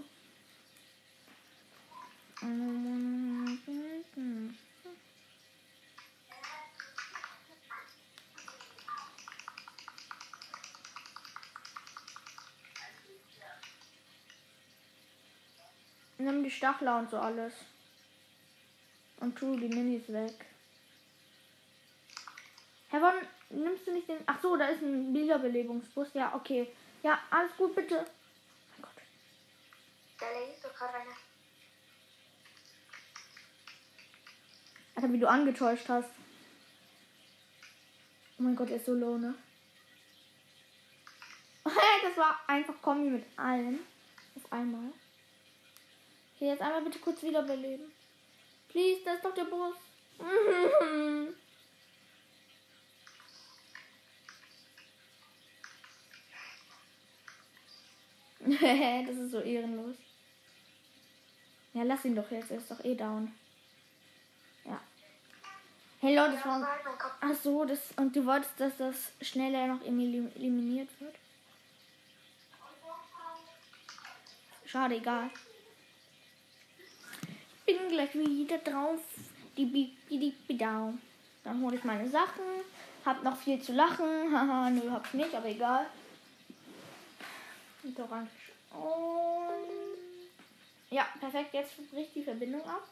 [16.19, 17.53] Nimm die Stachler und so alles.
[19.21, 20.47] Und tu die Minis weg.
[22.89, 23.15] Herr Von,
[23.51, 24.19] nimmst du nicht den.
[24.27, 26.09] Ach so, da ist ein Wiederbelebungsbus.
[26.15, 26.73] Ja, okay.
[27.03, 27.97] Ja, alles gut, bitte.
[27.97, 29.03] Mein Gott.
[30.19, 31.17] Da ist doch gerade einer.
[34.95, 36.09] Alter, wie du angetäuscht hast.
[38.39, 39.35] Oh mein Gott, er ist so low, ne?
[42.03, 43.81] Das war einfach Kombi mit allen.
[44.37, 44.93] Auf einmal.
[46.37, 47.91] Okay, jetzt einmal bitte kurz wiederbeleben.
[48.69, 49.75] Please, da ist doch der Bus.
[59.07, 59.97] das ist so ehrenlos.
[61.73, 62.51] Ja, lass ihn doch jetzt.
[62.51, 63.33] Er ist doch eh down.
[64.65, 64.81] Ja.
[66.01, 66.69] Hey Leute, das war.
[67.21, 71.15] Ach so, das und du wolltest, dass das schneller noch elim- eliminiert wird?
[74.67, 75.31] Schade, egal.
[77.67, 79.01] Bin gleich wieder drauf.
[81.45, 82.45] Dann hole ich meine Sachen.
[83.05, 84.33] Hab noch viel zu lachen.
[84.33, 85.87] Haha, nö, hab ich nicht, aber egal.
[88.73, 89.97] Und.
[90.91, 91.55] Ja, perfekt.
[91.55, 92.87] Jetzt bricht die Verbindung ab.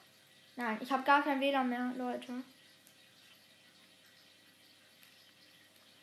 [0.57, 2.33] Nein, ich habe gar kein WLAN mehr, Leute.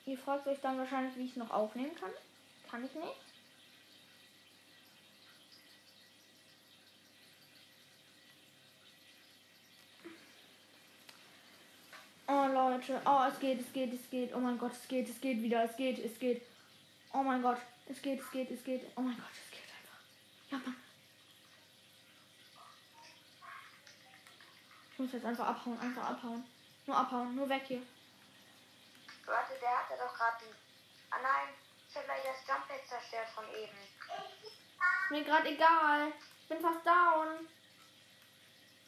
[0.06, 2.12] Ihr fragt euch dann wahrscheinlich, wie ich es noch aufnehmen kann.
[2.70, 3.31] Kann ich nicht.
[12.34, 14.34] Oh Leute, oh es geht, es geht, es geht.
[14.34, 16.42] Oh mein Gott, es geht, es geht wieder, es geht, es geht.
[17.12, 17.58] Oh mein Gott,
[17.90, 18.90] es geht, es geht, es geht.
[18.96, 20.00] Oh mein Gott, es geht einfach.
[20.50, 20.78] Ja, Mann.
[24.94, 26.46] Ich muss jetzt einfach abhauen, einfach abhauen.
[26.86, 27.82] Nur abhauen, nur weg hier.
[29.26, 30.56] Warte, der hatte doch gerade die.
[31.10, 31.54] Ah nein,
[31.90, 33.78] ich habe gleich das Jumppad zerstört von eben.
[35.10, 36.14] Mir gerade egal.
[36.44, 37.46] Ich bin fast down.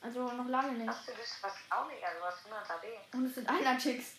[0.03, 0.89] Also noch lange nicht.
[0.89, 2.03] Hast du das fast auch nicht?
[2.03, 2.85] Also was 100 AB.
[3.13, 4.17] Und es sind einer Chicks.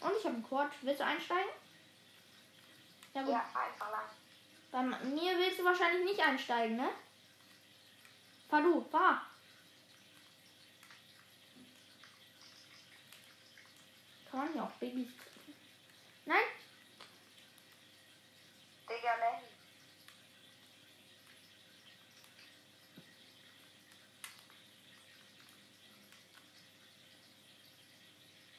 [0.00, 0.72] Und ich habe einen Quad.
[0.82, 1.50] Willst du einsteigen?
[3.14, 3.30] Ja gut.
[3.30, 4.04] Ja, einfach lang.
[4.72, 6.90] Bei mir willst du wahrscheinlich nicht einsteigen, ne?
[8.50, 9.24] Fahr du, fahr.
[14.30, 15.08] Kann man hier auch Babys?
[16.24, 16.44] Nein?
[18.88, 19.35] Digga, Lenny.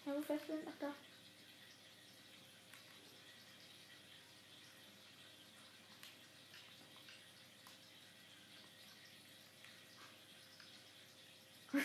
[0.08, 0.66] Ja, wo fährst du denn?
[0.66, 0.94] Ach da.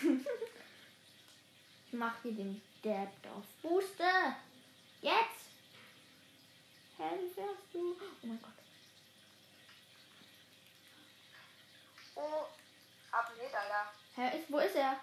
[1.86, 4.36] ich mach hier den Dab auf Booster.
[5.00, 5.50] Jetzt!
[6.98, 7.96] Hä, wie fährst du?
[8.00, 8.52] Oh mein Gott.
[12.14, 12.46] Oh,
[13.40, 13.92] Hit, Alter.
[14.14, 15.00] Hä, ist, wo ist er?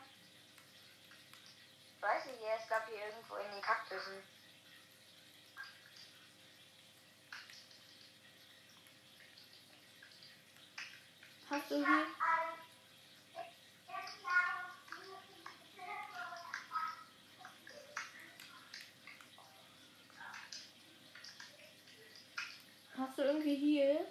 [2.49, 4.23] Weiß nicht, er ist glaube ich irgendwo in den Kaktussen.
[11.49, 12.05] Hast du hier?
[22.97, 24.07] Hast du irgendwie hier?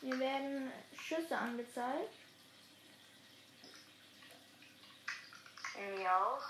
[0.00, 2.23] Mir werden Schüsse angezeigt.
[5.76, 6.42] Mir auch.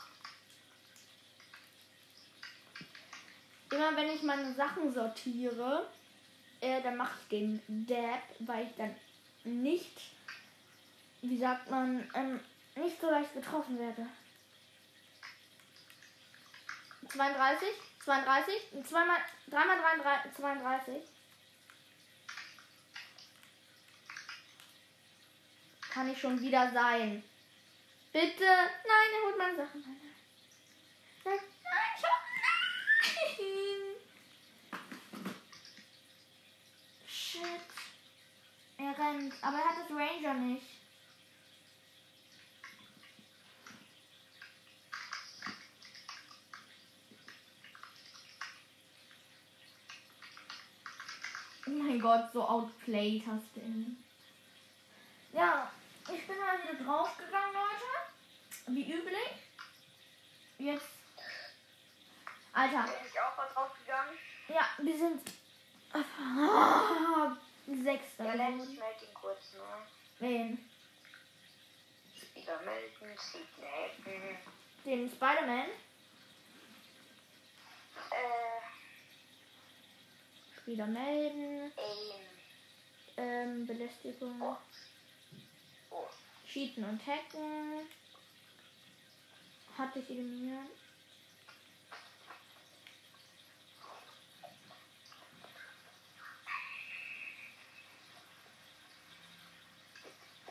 [3.70, 5.88] Immer wenn ich meine Sachen sortiere,
[6.60, 8.94] äh, dann mache ich den Dab, weil ich dann
[9.44, 10.00] nicht,
[11.22, 12.40] wie sagt man, ähm,
[12.76, 14.06] nicht so leicht getroffen werde.
[17.08, 17.68] 32,
[18.04, 21.02] 32, zweimal, dreimal 33, 32.
[25.90, 27.22] Kann ich schon wieder sein.
[28.14, 28.44] Bitte.
[28.44, 29.82] Nein, er holt meine Sachen.
[29.82, 29.96] Nein,
[31.24, 31.34] nein.
[31.34, 31.40] Nein,
[32.00, 32.10] schon.
[33.40, 33.96] Nein.
[37.08, 37.60] Shit.
[38.78, 39.34] Er rennt.
[39.42, 40.66] Aber er hat das Ranger nicht.
[51.66, 54.04] Oh mein Gott, so outplayed hast du ihn.
[55.32, 55.72] Ja,
[56.04, 58.03] ich bin mal wieder draufgegangen, Leute.
[58.66, 59.30] Wie üblich.
[60.58, 60.88] Jetzt.
[62.52, 62.84] Alter.
[62.84, 64.14] Bin ich auch mal draufgegangen?
[64.48, 65.20] Ja, wir sind.
[65.92, 68.24] Ah, Sechster.
[68.24, 68.34] Ja.
[68.34, 69.86] Lenz meldet ihn kurz nur.
[70.18, 70.70] Wen?
[72.16, 74.38] Spieler melden, Sieg melden.
[74.84, 75.68] Den Spider-Man.
[78.10, 78.60] Äh,
[80.60, 81.72] Spieler melden.
[81.76, 82.24] Aim.
[83.16, 84.40] Ähm, Belästigung.
[84.40, 84.56] Oh.
[85.90, 86.08] Oh.
[86.46, 87.88] Cheaten und Hacken.
[89.76, 90.70] Hatte ich eliminiert.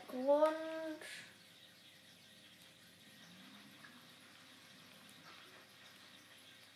[0.09, 0.55] Grund.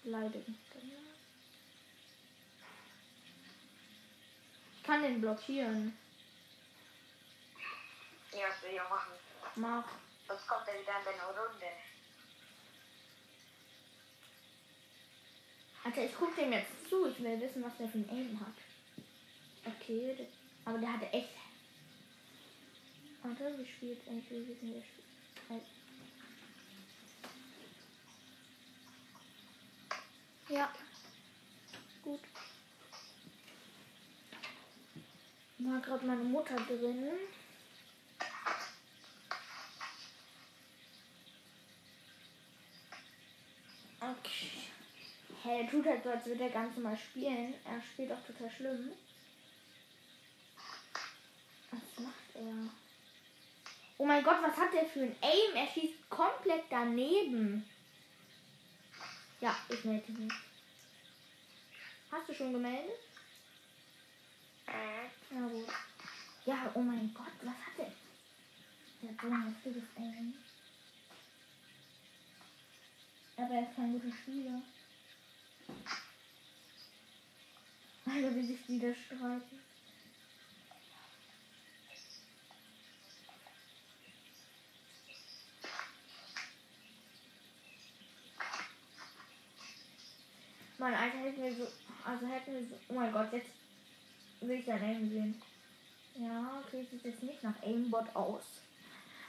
[0.04, 0.50] Leider nicht.
[4.78, 5.98] Ich kann den blockieren.
[8.32, 9.12] Ja, was will ich auch machen?
[9.56, 9.86] Mach.
[10.28, 11.66] Sonst kommt er wieder in deine Runde.
[15.88, 17.08] Alter, ich guck dem jetzt zu.
[17.08, 18.54] Ich will wissen, was der für ein Aim hat.
[19.66, 20.28] Okay, das,
[20.66, 21.30] aber der hatte echt.
[23.24, 25.64] Warte, wie spielt eigentlich wie wissen der spielt?
[30.50, 30.74] Ja.
[32.04, 32.20] Gut.
[35.60, 37.12] War gerade meine Mutter drin.
[44.02, 44.68] Okay.
[45.48, 47.54] Hey, er tut halt so, als würde er ganz normal spielen.
[47.64, 48.92] Er spielt auch total schlimm.
[51.72, 52.70] Was macht er?
[53.98, 55.56] Oh mein Gott, was hat der für ein Aim?
[55.56, 57.66] Er schießt komplett daneben.
[59.40, 60.34] Ja, ich melde mich.
[62.12, 63.00] Hast du schon gemeldet?
[64.68, 65.68] Ja, gut.
[66.46, 67.94] Ja, oh mein Gott, was hat der?
[69.02, 70.34] Der hat so ein heftiges Aim.
[73.38, 74.62] Aber er ist kein guter Spieler.
[78.06, 79.60] Alter, wie sich die da streiten.
[90.78, 91.68] Mann, Alter, hätten wir so.
[92.06, 92.76] Also hätten wir so.
[92.90, 93.50] Oh mein Gott, jetzt
[94.42, 95.42] will ich sein Aim sehen.
[96.16, 98.62] Ja, okay, sieht jetzt nicht nach Aimbot aus.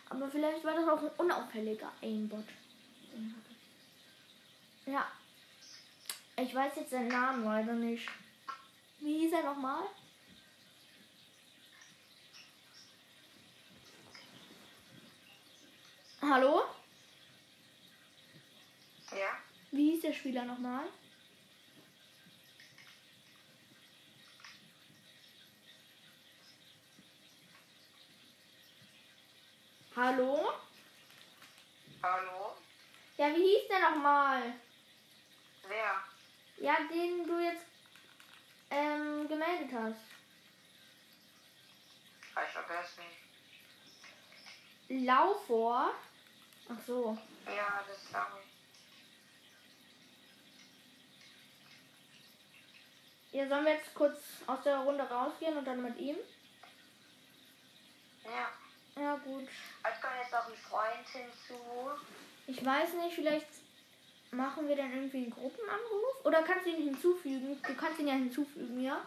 [0.09, 2.45] Aber vielleicht war das auch ein unauffälliger Aimbot.
[4.87, 5.07] Ja.
[6.41, 8.09] Ich weiß jetzt seinen Namen leider nicht.
[9.01, 9.83] Wie hieß er nochmal?
[16.23, 16.63] Hallo?
[19.11, 19.39] Ja?
[19.73, 20.85] Wie hieß der Spieler nochmal?
[29.97, 30.53] Hallo?
[32.01, 32.57] Hallo?
[33.17, 34.55] Ja, wie hieß der nochmal?
[35.67, 36.18] Wer?
[36.61, 37.65] Ja, den du jetzt
[38.71, 40.01] ähm, gemeldet hast.
[42.47, 43.19] Ich vergesse nicht.
[45.07, 45.95] Laufor.
[46.69, 47.19] Ach so.
[47.47, 48.47] Ja, das sag ich.
[53.33, 56.17] Ja, sollen wir jetzt kurz aus der Runde rausgehen und dann mit ihm?
[58.25, 58.53] Ja.
[59.01, 59.49] Ja, gut.
[59.85, 61.91] Es kommt jetzt noch ein Freund hinzu.
[62.47, 63.47] Ich weiß nicht, vielleicht
[64.31, 66.25] machen wir dann irgendwie einen Gruppenanruf?
[66.25, 67.61] Oder kannst du ihn hinzufügen?
[67.67, 69.05] Du kannst ihn ja hinzufügen, ja?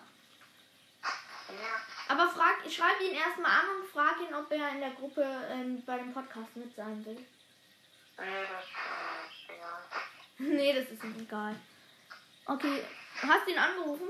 [1.49, 1.81] Ja.
[2.07, 5.83] Aber frag, schreib ihn erstmal an und frag ihn, ob er in der Gruppe ähm,
[5.85, 7.25] bei dem Podcast mit sein will.
[10.37, 11.55] Nee, das ist ihm egal.
[12.45, 12.81] Okay,
[13.21, 14.07] hast du ihn angerufen?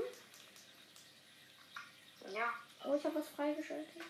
[2.32, 2.54] Ja.
[2.84, 4.02] Oh, ich habe was freigeschaltet.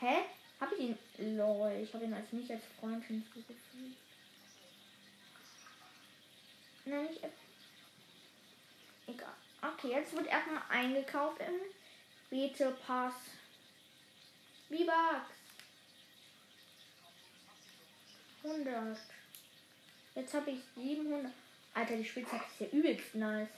[0.00, 0.24] Hä?
[0.60, 0.98] Hab ich ihn?
[1.36, 3.60] Lol, ich habe ihn als nicht als Freund hinzugefügt.
[6.84, 7.32] Nein, App.
[9.06, 9.34] Egal.
[9.62, 11.60] Okay, jetzt wird erstmal eingekauft im
[12.30, 13.14] Bete Pass.
[14.68, 15.30] V-Bucks.
[18.42, 18.98] 100.
[20.14, 21.32] Jetzt habe ich 700.
[21.74, 23.48] Alter, die Spitzhacke ist ja übelst nice.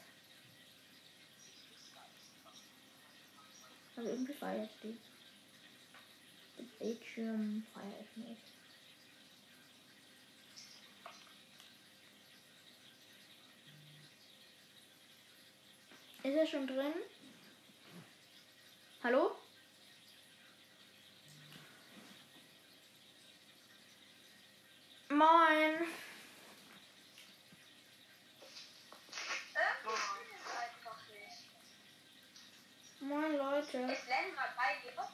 [3.96, 4.96] Aber irgendwie feiert die.
[6.58, 7.66] Den Bildschirm
[8.00, 8.53] ich nicht.
[16.24, 16.94] Ist er schon drin?
[19.02, 19.36] Hallo?
[25.10, 25.86] Moin.
[33.00, 33.78] Moin Leute.
[33.78, 35.08] Ist Len gerade bei dir?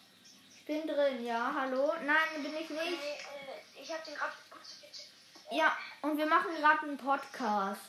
[0.55, 1.93] Ich bin drin, ja, hallo?
[2.05, 2.81] Nein, bin ich nicht.
[2.81, 4.33] äh, ich hab den gerade.
[5.51, 7.81] Ja, und wir machen gerade einen Podcast.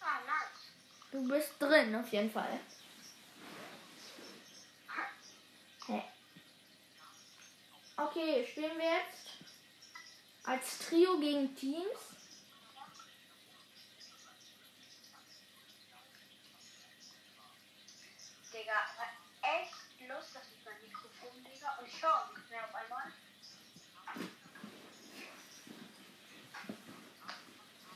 [0.00, 0.64] Ah, nice.
[1.24, 2.60] Du bist drin, auf jeden Fall.
[7.96, 9.30] Okay, spielen wir jetzt
[10.42, 11.98] als Trio gegen Teams.
[18.52, 19.08] Digga, hat
[19.40, 23.12] echt Lust, dass ich mein Mikrofon, Digga, und ich höre nicht mehr auf einmal.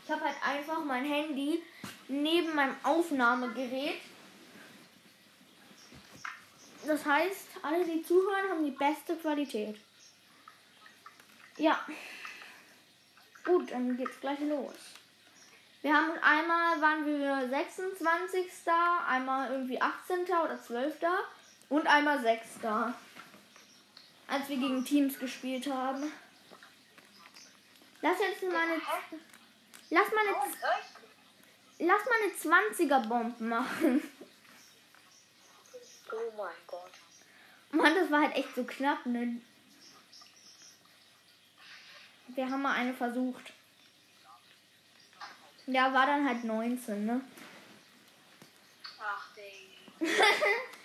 [0.03, 1.63] Ich habe halt einfach mein Handy
[2.09, 4.01] neben meinem Aufnahmegerät.
[6.87, 9.79] Das heißt, alle, die zuhören, haben die beste Qualität.
[11.57, 11.79] Ja.
[13.45, 14.75] Gut, dann geht's gleich los.
[15.83, 18.47] Wir haben einmal waren wir 26.
[19.07, 20.25] einmal irgendwie 18.
[20.25, 20.95] oder 12.
[21.69, 22.47] und einmal 6.
[24.27, 26.13] Als wir gegen Teams gespielt haben.
[28.01, 28.81] Lass jetzt meine
[29.91, 30.98] Lass mal eine, soll
[31.79, 34.11] lass mal eine 20er Bombe machen.
[36.11, 36.91] Oh mein Gott.
[37.71, 39.41] Mann, das war halt echt so knapp, ne?
[42.29, 43.53] Wir haben mal eine versucht.
[45.67, 47.21] Ja, war dann halt 19, ne?
[48.99, 50.25] Ach, Digga.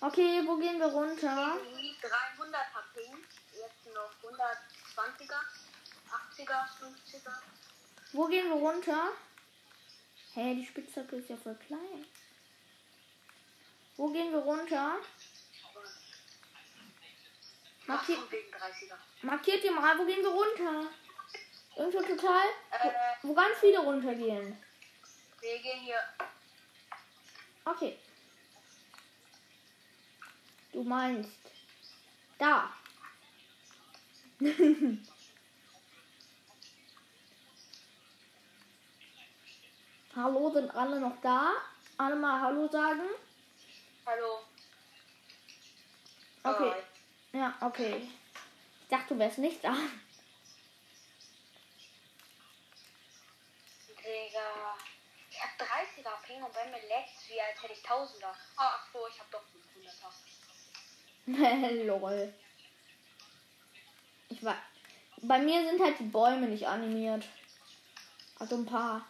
[0.00, 1.58] Okay, wo gehen wir runter?
[1.76, 3.16] Die 300er Ping,
[3.50, 5.40] jetzt noch 120er,
[6.08, 7.34] 80er, 50er.
[8.18, 9.12] Wo gehen wir runter?
[10.34, 12.04] Hä, hey, die Spitzhacke ist ja voll klein.
[13.96, 14.96] Wo gehen wir runter?
[17.86, 18.96] Markier, Ach, wegen 30er.
[19.22, 20.90] markiert ihr mal, wo gehen wir runter?
[21.76, 22.46] Irgendwo total?
[22.82, 22.92] Wo, Äh,
[23.22, 24.58] wo ganz viele runtergehen.
[25.40, 26.02] wir gehen hier.
[27.66, 27.96] Okay.
[30.72, 31.38] Du meinst
[32.36, 32.72] da.
[40.20, 41.52] Hallo, sind alle noch da?
[41.96, 43.08] Alle mal Hallo sagen?
[44.04, 44.40] Hallo.
[46.42, 46.72] Okay.
[47.32, 47.38] Hi.
[47.38, 48.10] Ja, okay.
[48.82, 49.76] Ich dachte, du wärst nicht da.
[54.02, 54.74] Digga.
[55.30, 58.34] Ich hab 30er Ping und bei mir leckt's wie als hätte ich 1000er.
[58.56, 59.44] Ach so, ich hab doch
[61.26, 61.84] 500er.
[61.86, 62.34] Lol.
[64.30, 64.56] Ich war.
[65.22, 67.24] Bei mir sind halt die Bäume nicht animiert.
[68.40, 69.06] Also ein paar.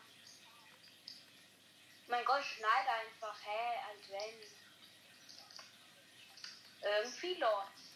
[2.09, 4.41] Mein Gott, schneid einfach, hä, als wenn.
[6.81, 7.89] Irgendwie lost.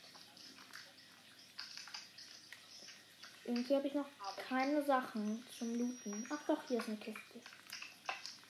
[3.44, 4.06] Irgendwie habe ich noch
[4.48, 6.28] keine Sachen zum Looten.
[6.30, 7.40] Ach doch, hier ist eine Kiste.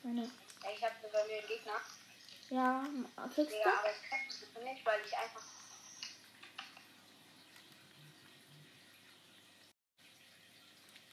[0.02, 0.24] Meine.
[0.24, 1.80] Ja, Ich hab bei mir einen Gegner.
[2.50, 2.84] Ja,
[3.34, 3.70] kriegst du?
[3.70, 5.42] aber ich das nicht, weil ich einfach.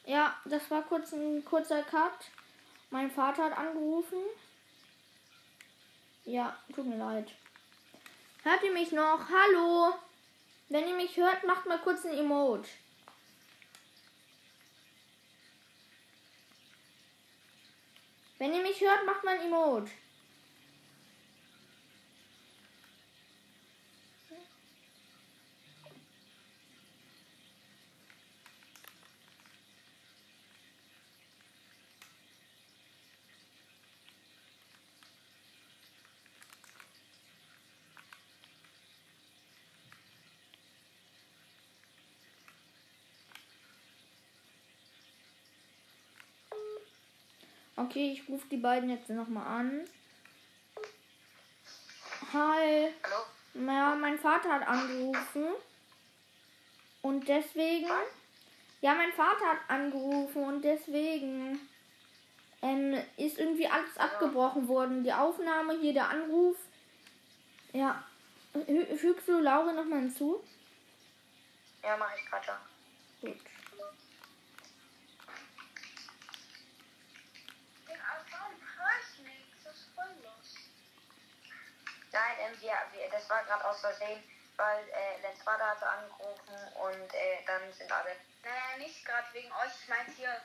[0.06, 2.32] Ja, das war kurz ein kurzer Cut.
[2.92, 4.20] Mein Vater hat angerufen.
[6.26, 7.32] Ja, tut mir leid.
[8.44, 9.30] Hört ihr mich noch?
[9.30, 9.94] Hallo?
[10.70, 12.68] Wenn ihr mich hört, macht mal kurz ein Emote.
[18.38, 19.92] Wenn ihr mich hört, macht mal ein Emote.
[47.80, 49.86] Okay, ich rufe die beiden jetzt nochmal an.
[52.34, 52.94] Hi.
[53.04, 53.66] Hallo?
[53.66, 55.46] Ja, mein Vater hat angerufen.
[57.02, 57.88] Und deswegen.
[58.82, 61.60] Ja, mein Vater hat angerufen und deswegen
[62.62, 65.04] ähm, ist irgendwie alles abgebrochen worden.
[65.06, 66.58] Die Aufnahme, hier der Anruf.
[67.72, 68.04] Ja.
[68.98, 70.44] Fügst du Laura nochmal hinzu?
[71.82, 72.60] Ja, mach ich gerade.
[73.22, 73.49] Gut.
[82.12, 84.24] Nein, ähm, wir, wir, das war gerade aus Versehen,
[84.58, 88.16] weil äh, Lenz Vater hatte angerufen und äh, dann sind alle.
[88.44, 89.72] Naja, nicht gerade wegen euch.
[89.82, 90.36] Ich meinte hier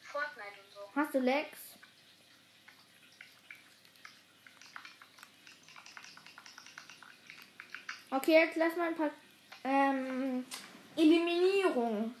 [0.00, 0.80] Fortnite und so.
[0.96, 1.58] Hast du Lex?
[8.12, 9.10] Okay, jetzt lass mal ein paar
[9.62, 10.44] ähm,
[10.96, 12.14] Eliminierung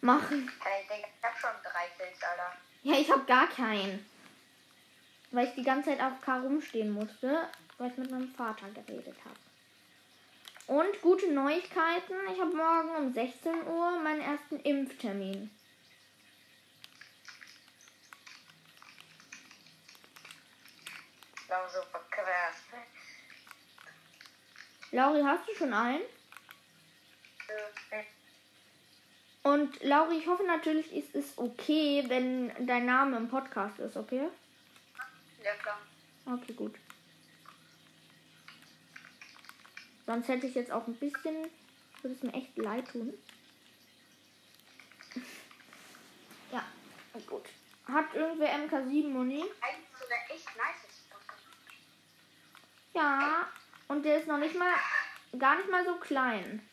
[0.00, 0.50] machen.
[0.62, 2.56] Hey, Digga, ich hab schon drei Kills, Alter.
[2.82, 4.08] Ja, ich habe gar keinen.
[5.34, 9.16] Weil ich die ganze Zeit auf K rumstehen musste, weil ich mit meinem Vater geredet
[9.24, 10.78] habe.
[10.78, 12.14] Und gute Neuigkeiten.
[12.32, 15.50] Ich habe morgen um 16 Uhr meinen ersten Impftermin.
[21.48, 22.62] Super krass.
[24.92, 26.02] Lauri, hast du schon einen?
[29.42, 34.28] Und Lauri, ich hoffe natürlich, ist es okay, wenn dein Name im Podcast ist, okay?
[35.44, 35.78] Ja, klar.
[36.24, 36.74] Okay, gut.
[40.06, 41.50] Sonst hätte ich jetzt auch ein bisschen,
[42.00, 43.12] würde es mir echt leid tun.
[46.52, 46.64] ja,
[47.26, 47.44] gut.
[47.86, 49.44] Hat irgendwer MK7 Muni?
[52.94, 53.48] Ja.
[53.88, 54.72] Und der ist noch nicht mal,
[55.38, 56.66] gar nicht mal so klein.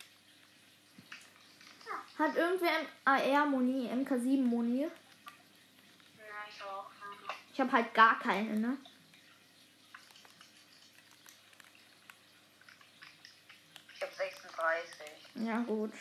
[2.18, 2.70] Hat irgendwer
[3.04, 4.84] AR Muni, MK7 Muni?
[4.84, 4.90] Ja,
[6.48, 6.86] ich auch.
[7.00, 7.38] keine.
[7.51, 8.78] Ich habe halt gar keine, ne?
[13.96, 15.46] Ich hab 36.
[15.46, 15.94] Ja, gut.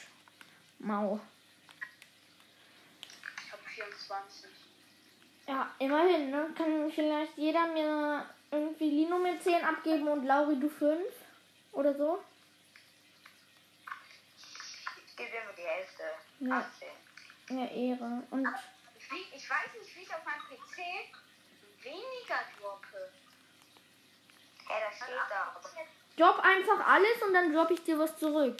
[0.79, 1.21] Mau.
[3.45, 4.51] Ich habe 24.
[5.47, 6.51] Ja, immerhin, ne?
[6.57, 11.01] Kann vielleicht jeder mir irgendwie Lino mit 10 abgeben und Lauri du 5?
[11.73, 12.23] Oder so?
[15.07, 16.03] Ich gebe dir nur die Hälfte.
[16.41, 16.71] Ja.
[17.49, 17.59] 18.
[17.59, 18.23] Ja, Ehre.
[18.31, 18.47] Und
[19.11, 21.20] Wie, ich weiß nicht, wie ich auf meinem PC
[21.83, 23.11] weniger droppe.
[24.68, 25.61] Hey, das steht da.
[26.16, 28.57] drop einfach alles und dann drop ich dir was zurück.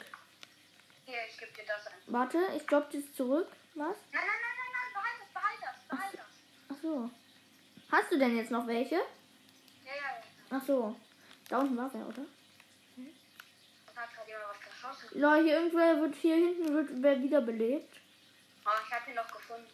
[1.05, 1.93] Hier, ich gebe dir das ein.
[2.07, 3.47] Warte, ich drop dir zurück.
[3.75, 3.97] Was?
[4.11, 6.77] Nein, nein, nein, nein, nein, behalt das, behalt das, behalt das.
[6.77, 7.09] Ach so.
[7.91, 8.95] Hast du denn jetzt noch welche?
[8.95, 9.01] Ja,
[9.85, 10.23] ja, ja.
[10.49, 10.95] Ach so.
[11.49, 12.25] Da unten war wer, oder?
[14.81, 15.19] Geschossen.
[15.19, 17.97] Leute, hier irgendwer wird hier hinten wird wer wiederbelebt.
[18.65, 19.67] Oh, ich habe ihn noch gefunden.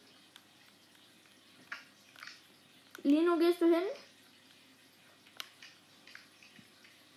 [3.08, 3.88] Lino, gehst du hin?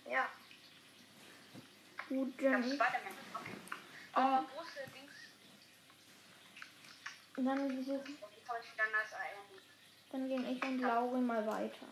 [0.09, 0.29] Ja.
[2.07, 3.17] Gut, Ich dann, Spider-Man.
[3.35, 3.55] Okay.
[4.15, 5.11] Oh, große Dings.
[7.45, 7.87] dann, ich
[9.19, 9.45] erinnern.
[10.11, 11.87] dann gehen ich und Lauri mal weiter.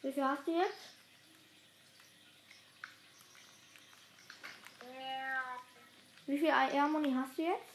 [0.00, 0.88] Wie viel hast du jetzt?
[4.82, 5.58] Ja.
[6.26, 7.68] Wie viel AR-Moni hast du jetzt?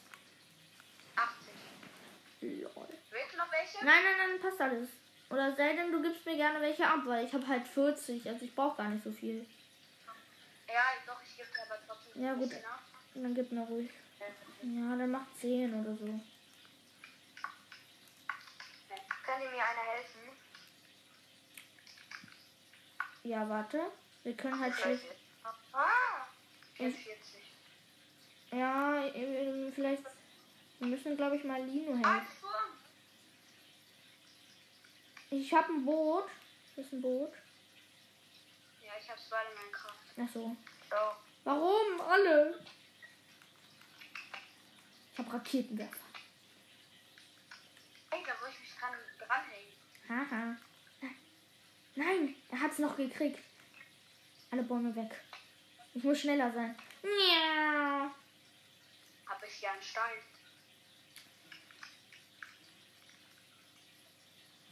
[1.16, 2.64] 80.
[2.64, 2.88] Lol.
[3.12, 3.86] Willst du noch welche?
[3.86, 4.90] Nein, nein, nein, passt alles.
[5.32, 8.44] Oder sei denn, du gibst mir gerne welche ab, weil ich habe halt 40, also
[8.44, 9.46] ich brauche gar nicht so viel.
[10.68, 12.52] Ja, doch, ich gebe dir aber trotzdem Ja, gut.
[13.16, 13.90] dann gib mir ruhig.
[14.62, 16.06] Ja, dann mach 10 oder so.
[19.26, 20.38] Könnt ihr mir einer helfen?
[23.24, 23.92] Ja, warte.
[24.24, 25.06] Wir können halt schlecht.
[25.74, 26.28] Ah!
[26.76, 27.42] 44.
[28.52, 30.04] Ja, äh, vielleicht.
[30.80, 32.28] Wir müssen, glaube ich, mal Lino helfen.
[35.32, 36.26] Ich habe ein Boot.
[36.76, 37.32] Das ist ein Boot.
[38.86, 39.98] Ja, ich habe Spider-Man Kraft.
[40.22, 40.56] Ach so.
[40.90, 40.96] So.
[41.46, 42.02] Warum?
[42.02, 42.60] Alle.
[45.14, 45.96] Ich habe Raketenwerfer.
[48.12, 49.72] Ey, da muss ich mich dran dranhängen.
[50.10, 50.58] Haha.
[51.96, 53.40] Nein, er hat's noch gekriegt.
[54.50, 55.22] Alle Bäume weg.
[55.94, 56.78] Ich muss schneller sein.
[57.04, 58.14] Ja.
[59.28, 60.20] Hab ich ja einen Stein.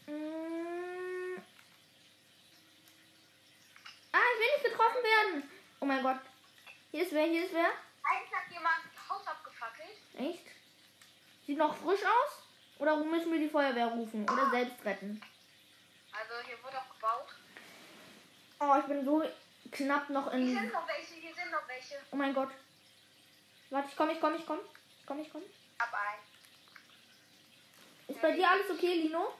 [0.10, 1.38] Mm.
[4.12, 5.49] Ah, ich will nicht getroffen werden.
[5.80, 6.20] Oh mein Gott.
[6.91, 7.70] Hier ist wer, hier ist wer.
[8.03, 9.97] Eigentlich hat jemand Haus abgefackelt.
[10.18, 10.45] Echt?
[11.45, 12.43] Sieht noch frisch aus?
[12.80, 14.28] Oder müssen wir die Feuerwehr rufen?
[14.30, 15.22] Oder selbst retten?
[16.12, 17.36] Also hier wurde auch gebaut.
[18.60, 19.24] Oh, ich bin so
[19.72, 20.60] knapp noch Hier in.
[20.60, 21.95] sind noch welche, hier sind noch welche.
[22.12, 22.49] Oh mein Gott.
[23.70, 24.60] Warte, ich komm, ich komm, ich komm.
[24.99, 25.43] Ich komm, ich komm.
[25.78, 26.20] Ab ein.
[28.07, 29.34] Ist bei dir alles okay, Lino?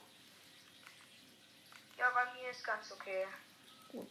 [2.00, 3.26] Ja, bei mir ist ganz okay.
[3.92, 4.10] Gut.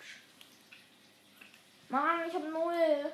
[1.90, 3.12] Mann, ich habe null.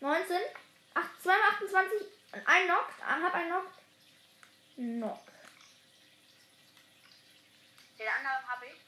[0.00, 0.36] 19,
[0.94, 2.00] 8, 2, 28,
[2.46, 3.66] ein Knock, hab ein Knock.
[4.74, 5.22] Knock.
[7.98, 8.80] Den anderen habe ich.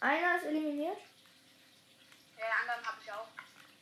[0.00, 0.98] Einer ist eliminiert.
[2.36, 3.26] Den anderen habe ich auch.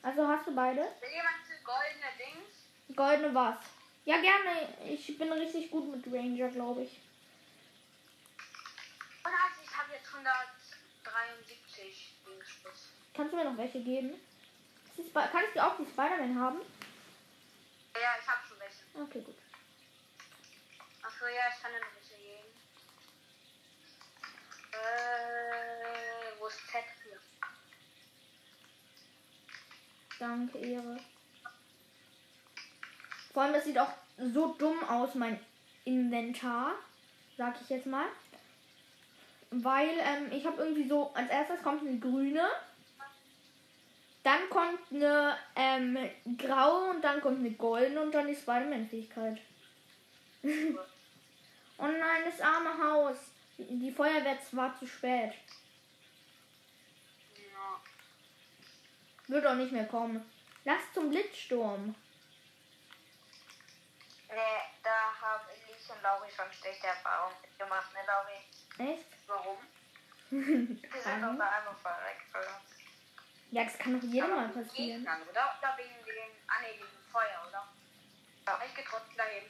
[0.03, 0.81] Also hast du beide.
[0.81, 2.97] Will jemand zu goldene Dings?
[2.97, 3.59] Goldene was?
[4.07, 4.77] Ja, gerne.
[4.89, 6.99] Ich bin richtig gut mit Ranger, glaube ich.
[9.25, 12.89] Und also ich habe jetzt 173 Dingsbus.
[13.15, 14.15] Kannst du mir noch welche geben?
[14.89, 16.61] Ist die Sp- Kann ich dir auch die Spider-Man haben?
[17.95, 18.83] Ja, ich habe schon welche.
[18.95, 19.37] Okay, gut.
[21.03, 22.49] Achso, ja, ich kann dir noch welche geben.
[24.73, 27.21] Äh, wo ist Z hier?
[30.19, 30.99] Danke, Ehre.
[33.33, 35.39] Vor allem, das sieht auch so dumm aus, mein
[35.85, 36.75] Inventar.
[37.37, 38.07] Sag ich jetzt mal.
[39.55, 42.49] Weil ähm, ich habe irgendwie so, als erstes kommt eine grüne.
[44.23, 45.99] Dann kommt eine ähm,
[46.39, 49.39] graue und dann kommt eine goldene und dann die Spider-Man-Fähigkeit.
[50.43, 53.17] oh nein, das arme Haus.
[53.59, 55.35] Die Feuerwehr war zu spät.
[57.35, 57.81] Ja.
[59.27, 60.25] Wird auch nicht mehr kommen.
[60.65, 61.95] Lass zum Blitzsturm.
[64.29, 68.93] Nee, da haben Elise und Lauri schon schlechte Erfahrungen gemacht, ne, Lauri?
[68.93, 69.05] Echt?
[69.27, 69.59] Warum?
[70.31, 72.83] Die sind doch da einfach verreckt uns.
[73.51, 75.05] Ja, das kann doch jedem mal passieren.
[75.05, 75.59] Gegnern, oder?
[75.59, 77.69] Oder wegen dem, ah wegen Feuer, oder?
[78.47, 78.59] Ja.
[78.67, 79.45] Ich getroffen dahin.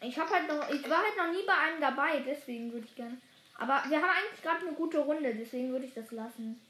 [0.00, 2.94] Ich habe halt noch, ich war halt noch nie bei einem dabei, deswegen würde ich
[2.94, 3.20] gerne.
[3.58, 6.64] Aber wir haben eigentlich gerade eine gute Runde, deswegen würde ich das lassen.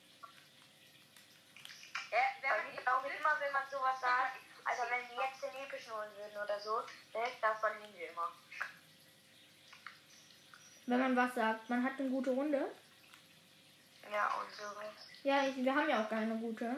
[2.10, 5.62] Ja, wer Weil ich glaube immer, wenn man sowas sagt, also wenn die jetzt den
[5.62, 6.78] epischen holen würden oder so,
[7.12, 8.32] ne, da verlieren wir immer.
[10.88, 12.66] Wenn man was sagt, man hat eine gute Runde.
[14.10, 14.94] Ja, und sowas.
[15.22, 16.76] Ja, ich, wir haben ja auch keine gute.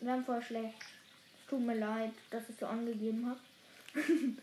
[0.00, 0.74] Wir haben voll schlecht.
[0.80, 3.38] Es tut mir leid, dass ich so angegeben habe.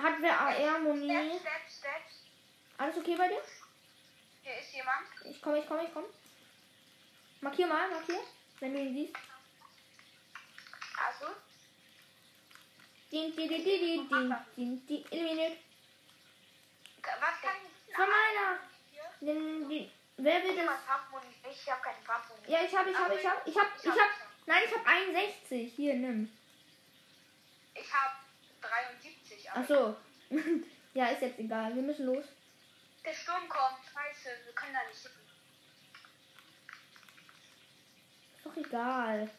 [0.00, 1.08] hat wer AR-Moni?
[1.08, 2.22] Steps, Steps, Steps.
[2.78, 3.42] Alles okay bei dir?
[4.42, 5.06] Hier ist jemand.
[5.24, 6.06] Ich komme, ich komme, ich komme.
[7.40, 8.20] Markier mal, markier,
[8.60, 9.16] wenn du ihn siehst.
[10.96, 11.20] Hast
[13.10, 13.16] du?
[13.16, 15.58] Ding, ding, ding, ding, ding, ding, ding, eliminiert.
[17.02, 18.58] Was kann ich Von meiner.
[19.20, 20.64] Den, die, wer will das?
[21.50, 22.52] Ich habe keinen Pumpmuni.
[22.52, 24.10] Ja, ich habe, ich habe, ich habe, ich habe, ich habe.
[24.46, 25.72] Nein, ich habe 61.
[25.74, 26.30] Hier, nimm.
[27.74, 28.14] Ich habe
[28.60, 29.50] 73.
[29.50, 29.96] Aber Ach so.
[30.94, 31.74] ja, ist jetzt egal.
[31.74, 32.24] Wir müssen los.
[33.04, 33.78] Der Sturm kommt.
[33.92, 35.20] Scheiße, wir können da nicht sitzen.
[38.36, 39.30] Ist doch egal.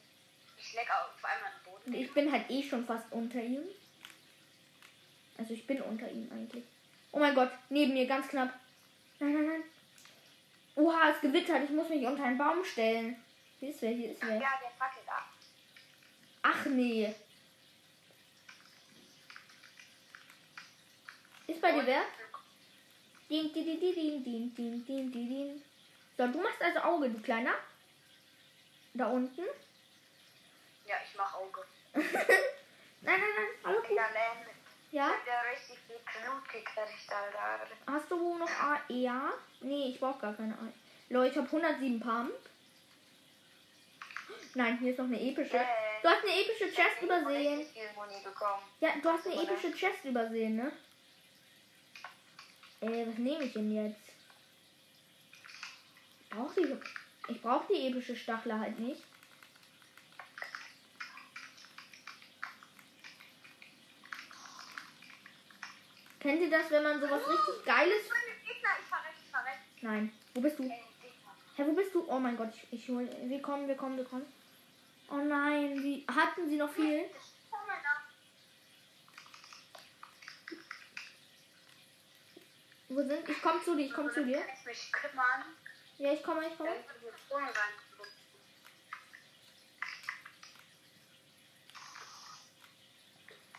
[0.58, 1.67] Ich leck auf einmal den.
[1.88, 3.64] Und ich bin halt eh schon fast unter ihm.
[5.38, 6.66] Also ich bin unter ihm eigentlich.
[7.14, 8.54] Oh mein Gott, neben mir, ganz knapp.
[9.20, 9.64] Nein, nein, nein.
[10.76, 11.64] Oha, es gewittert.
[11.64, 13.16] Ich muss mich unter einen Baum stellen.
[13.62, 14.36] Hier ist wer, hier ist wer.
[14.38, 15.30] Ach, ja, der fackelt ab.
[16.42, 17.16] Ach nee.
[21.48, 22.02] Ist bei dir wer?
[23.30, 25.64] Ding, ding, ding, ding, ding, ding, ding, ding,
[26.18, 27.54] So, du machst also Auge, du Kleiner.
[28.94, 29.46] Da unten.
[30.86, 31.62] Ja, ich mach Auge.
[33.02, 33.48] nein, nein, nein.
[33.64, 33.96] Hallo, gut.
[33.96, 34.46] Ja, Len.
[34.92, 35.12] Ja?
[35.52, 36.78] Richtig viel Blut gekriegt,
[37.12, 37.68] Alter.
[37.88, 38.80] Hast du noch A?
[38.88, 39.34] Ja?
[39.62, 40.68] Nee, ich brauche gar keine A.
[41.10, 42.32] Leute, ich habe 107 Pump.
[44.54, 45.60] Nein, hier ist noch eine epische.
[46.02, 47.66] Du hast eine epische Chest übersehen.
[48.80, 50.72] Ja, du hast eine epische Chest übersehen, ne?
[52.82, 54.02] Äh, was nehme ich denn jetzt?
[56.22, 56.78] Ich brauche die,
[57.32, 59.04] ich brauch die epische Stachler halt nicht.
[66.28, 68.04] Kennt ihr das, wenn man sowas richtig Geiles...
[68.04, 69.60] Ich verreck, ich verreck.
[69.80, 70.12] Nein.
[70.34, 70.64] Wo bist du?
[70.64, 72.06] Hä, wo bist du?
[72.06, 73.10] Oh mein Gott, ich, ich hol.
[73.30, 74.26] Wir kommen, wir kommen, wir kommen.
[75.10, 76.06] Oh nein, wie.
[76.06, 77.10] Hatten sie noch viel?
[82.90, 83.30] Wo sind?
[83.30, 84.40] Ich komme zu dir, ich komme zu dir.
[84.40, 85.46] Kann ich mich kümmern?
[85.98, 86.76] Ja, ich komme, ich komme.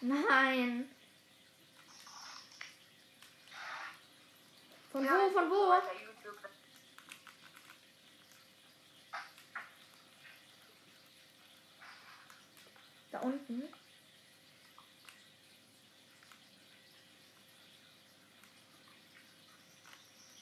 [0.02, 0.97] Nein.
[4.98, 5.80] Von Ja, wo, von wo?
[13.12, 13.62] Da unten.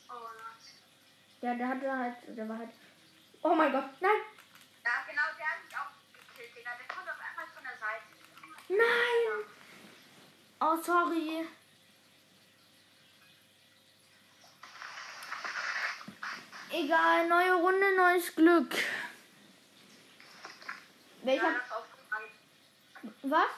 [0.09, 0.80] Oh nice.
[1.42, 2.70] Ja, der hatte halt, der war halt.
[3.42, 4.11] Oh mein Gott, nein!
[4.82, 6.64] Ja, genau, der hat mich auch gekillt,
[8.70, 9.44] Nein!
[10.62, 11.46] Oh, sorry.
[16.79, 18.74] Egal, neue Runde, neues Glück.
[21.22, 21.43] Welcher.
[21.43, 21.62] Bereit.
[23.22, 23.51] Was?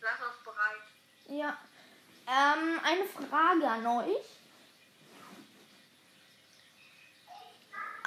[0.00, 0.82] Lass auf bereit.
[1.40, 1.58] Ja.
[2.28, 4.24] Ähm, eine Frage an euch.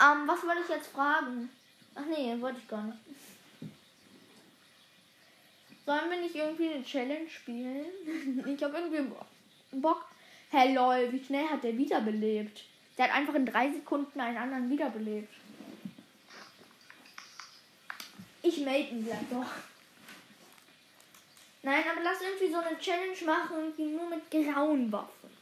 [0.01, 1.49] Ähm, was wollte ich jetzt fragen?
[1.95, 2.99] Ach nee, wollte ich gar nicht.
[5.85, 7.85] Sollen wir nicht irgendwie eine Challenge spielen?
[8.47, 9.25] ich habe irgendwie Bo-
[9.73, 10.05] Bock.
[10.51, 12.63] Hey lol, wie schnell hat der wiederbelebt?
[12.97, 15.33] Der hat einfach in drei Sekunden einen anderen wiederbelebt.
[18.41, 19.51] Ich melde ihn gleich doch.
[21.63, 25.35] Nein, aber lass irgendwie so eine Challenge machen, irgendwie nur mit grauen Waffen.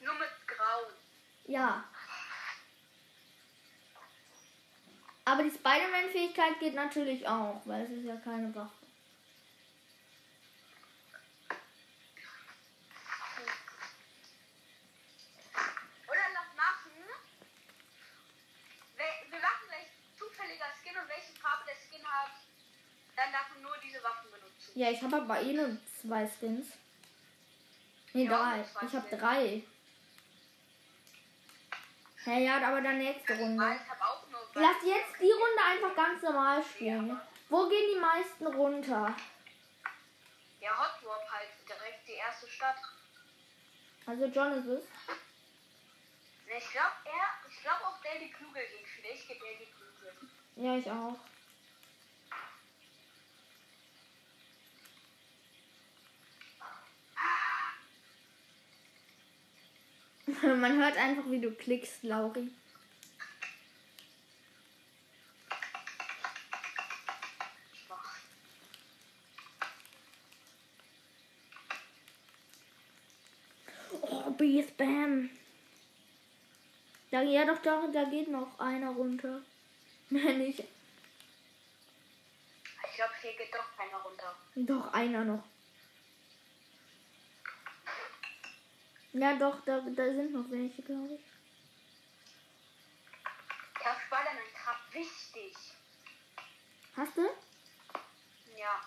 [0.00, 0.94] Nur mit Grauen.
[1.46, 1.84] Ja.
[5.26, 8.86] Aber die Spider-Man-Fähigkeit geht natürlich auch, weil es ist ja keine Waffe.
[16.08, 16.92] Oder lass machen.
[18.96, 19.88] Wir, wir machen gleich
[20.18, 22.32] zufälliger Skin und welche Farbe der Skin hat,
[23.20, 24.72] dann darf man nur diese Waffen benutzen.
[24.74, 26.68] Ja, ich habe aber eh nur zwei Skins.
[28.12, 28.86] Nee, Ja, drei.
[28.86, 29.62] Ich habe drei.
[32.24, 33.62] Hä, ja, aber dann nächste Ich Runde.
[33.62, 37.20] weiß, hab auch nur Lass jetzt die Runde einfach ganz normal spielen.
[37.48, 39.14] Wo gehen die meisten runter?
[40.60, 42.76] Ja, Hot Warp halt direkt die erste Stadt.
[44.06, 44.84] Also John ist es.
[46.46, 49.68] Ne, Ich glaube, er, ich glaube auch Daddy Klugel geht für dich, geht.
[50.56, 51.16] Ja, ich auch.
[60.42, 62.48] Man hört einfach, wie du klickst, Lauri.
[74.02, 75.30] Oh, B-Spam.
[77.10, 79.42] Da, ja, doch, da, da geht noch einer runter.
[80.10, 80.60] Mehr nicht.
[80.60, 80.66] Ich
[82.96, 84.36] glaube, hier geht doch keiner runter.
[84.54, 85.42] Doch, einer noch.
[89.12, 91.20] Ja, doch, da, da sind noch welche, glaube ich.
[93.84, 95.56] Ja, Spider-Man gerade wichtig.
[96.96, 97.22] Hast du?
[98.56, 98.80] Ja.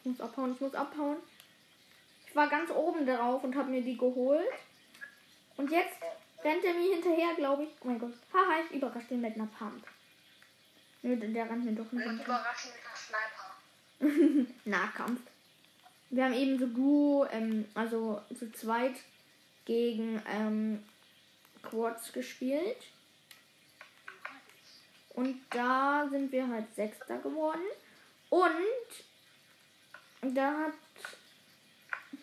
[0.00, 1.18] Ich muss abhauen, ich muss abhauen.
[2.26, 4.46] Ich war ganz oben drauf und habe mir die geholt.
[5.56, 5.96] Und jetzt
[6.44, 7.70] rennt er mir hinterher, glaube ich.
[7.80, 8.14] Oh mein Gott.
[8.32, 9.84] Haha, ich überrasche den mit einer Pump.
[11.02, 12.24] Nö, der rennt mir doch nicht Und hinterher.
[12.40, 12.97] überraschend mit Sniper.
[14.64, 15.20] Nahkampf.
[16.10, 18.94] Wir haben eben so Gu, ähm, also zu zweit
[19.64, 20.84] gegen ähm,
[21.62, 22.78] Quads gespielt.
[25.10, 27.64] Und da sind wir halt Sechster geworden.
[28.30, 28.44] Und
[30.22, 30.74] da hat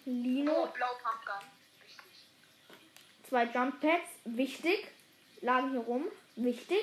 [0.05, 0.69] Lino Oh,
[3.27, 4.09] zwei Jump Pads.
[4.23, 4.87] Wichtig.
[5.41, 6.05] Lagen hier rum.
[6.35, 6.79] Wichtig.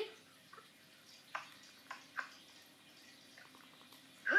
[4.27, 4.35] Hä?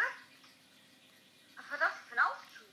[1.57, 2.67] Was war das für ein Aufzug?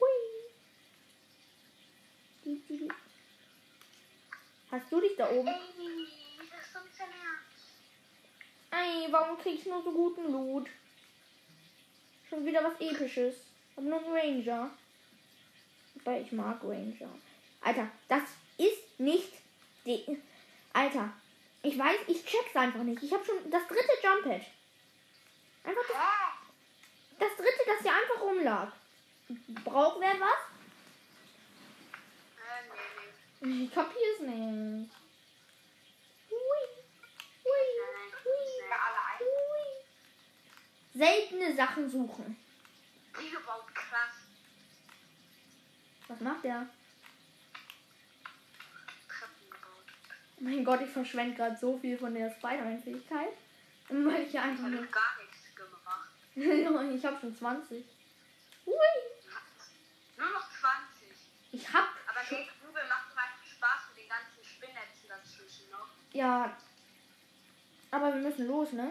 [0.00, 0.26] Hui.
[4.76, 5.48] Hast du dich da oben?
[5.48, 5.54] Ey,
[6.50, 6.76] das ist
[8.70, 10.68] ein warum krieg ich nur so guten Loot?
[12.28, 13.36] Schon wieder was episches.
[13.74, 14.70] Hab nur einen Ranger.
[15.94, 17.08] Wobei ich mag Ranger.
[17.62, 18.24] Alter, das
[18.58, 19.32] ist nicht
[19.86, 20.04] die.
[20.74, 21.10] Alter,
[21.62, 23.02] ich weiß, ich check's einfach nicht.
[23.02, 24.42] Ich habe schon das dritte Jump Pad.
[25.64, 28.72] Einfach das, das dritte, das hier einfach rumlag.
[29.64, 30.55] Braucht wer was?
[33.48, 34.90] Ich kapier's nicht.
[36.30, 36.62] Hui.
[37.44, 37.66] Hui.
[38.24, 39.84] Hui.
[40.94, 42.36] Seltene Sachen suchen.
[43.20, 44.14] Die gebaut, krass.
[46.08, 46.66] Was macht der?
[49.08, 49.84] Treppen gebaut.
[50.38, 53.32] Oh mein Gott, ich verschwende gerade so viel von der Spider-Man-Fähigkeit.
[53.88, 54.86] Weil ich ja einfach habe nur.
[54.86, 56.94] gar nichts gemacht.
[56.94, 57.84] ich habe schon 20.
[58.66, 58.74] Hui.
[60.16, 61.08] Nur noch 20.
[61.52, 61.88] Ich hab.
[62.08, 65.88] Aber schon- Daddy Klugel macht zum Beispiel Spaß mit den ganzen Spinnnetzen dazwischen noch.
[66.16, 66.56] Ja.
[67.90, 68.90] Aber wir müssen los, ne?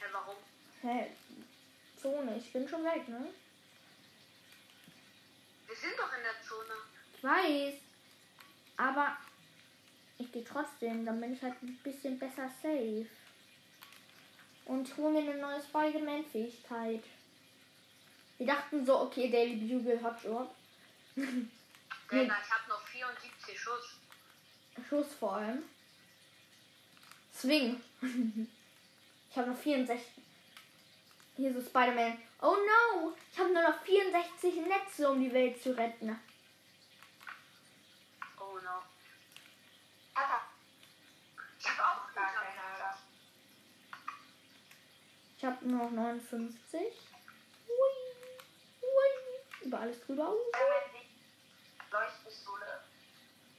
[0.00, 0.36] Ja, warum?
[0.80, 1.10] Hä?
[2.00, 3.26] Zone, ich bin schon weg, ne?
[5.66, 6.74] Wir sind doch in der Zone.
[7.16, 7.74] Ich weiß.
[8.76, 9.16] Aber
[10.18, 13.06] ich gehe trotzdem, dann bin ich halt ein bisschen besser safe.
[14.66, 17.02] Und hole mir eine neue Spider-Man-Fähigkeit.
[18.38, 20.54] Wir dachten so, okay, Daily Bugle Hotshot.
[21.16, 21.42] Digga,
[22.10, 23.98] ich hab noch 74 Schuss.
[24.94, 25.64] Schuss vor allem.
[27.32, 27.82] Swing.
[29.30, 30.22] ich habe noch 64.
[31.36, 32.16] Hier so Spider-Man.
[32.40, 33.12] Oh no!
[33.32, 36.16] Ich habe nur noch 64 Netze, um die Welt zu retten.
[38.38, 38.82] Oh no.
[40.14, 40.42] Papa,
[41.58, 42.98] Ich hab auch gar keine Ahnung.
[45.36, 46.80] Ich habe nur noch 59.
[47.66, 47.94] Hui.
[48.80, 49.66] Hui.
[49.66, 50.32] Über alles drüber.
[51.90, 52.84] Leuchtpistole.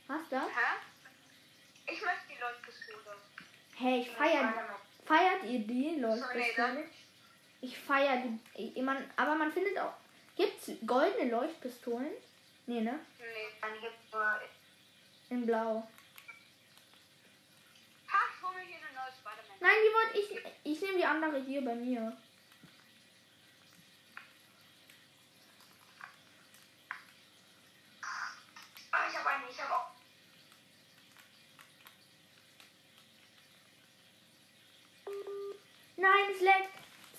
[0.07, 0.47] Was da?
[0.47, 0.94] Hä?
[1.95, 3.15] Ich möchte die Leuchtpistole.
[3.77, 4.53] Hey, ich feier.
[5.05, 6.93] Feiert ihr die, nicht.
[7.61, 8.21] Ich feier
[8.53, 8.81] die.
[8.81, 9.93] Man, aber man findet auch.
[10.35, 12.11] Gibt's goldene Leuchtpistolen?
[12.65, 12.99] Nee, ne?
[13.17, 13.25] Nee.
[13.61, 14.41] Dann gibt's nur.
[15.29, 15.87] In blau.
[18.11, 19.57] Ha, ich hol mir hier eine neue Spider-Man.
[19.61, 20.73] Nein, die wollte ich.
[20.73, 22.17] Ich nehme die andere hier bei mir.
[28.91, 29.95] Ah, ich habe eine, ich habe auch.
[35.97, 36.69] Nein, es leckt.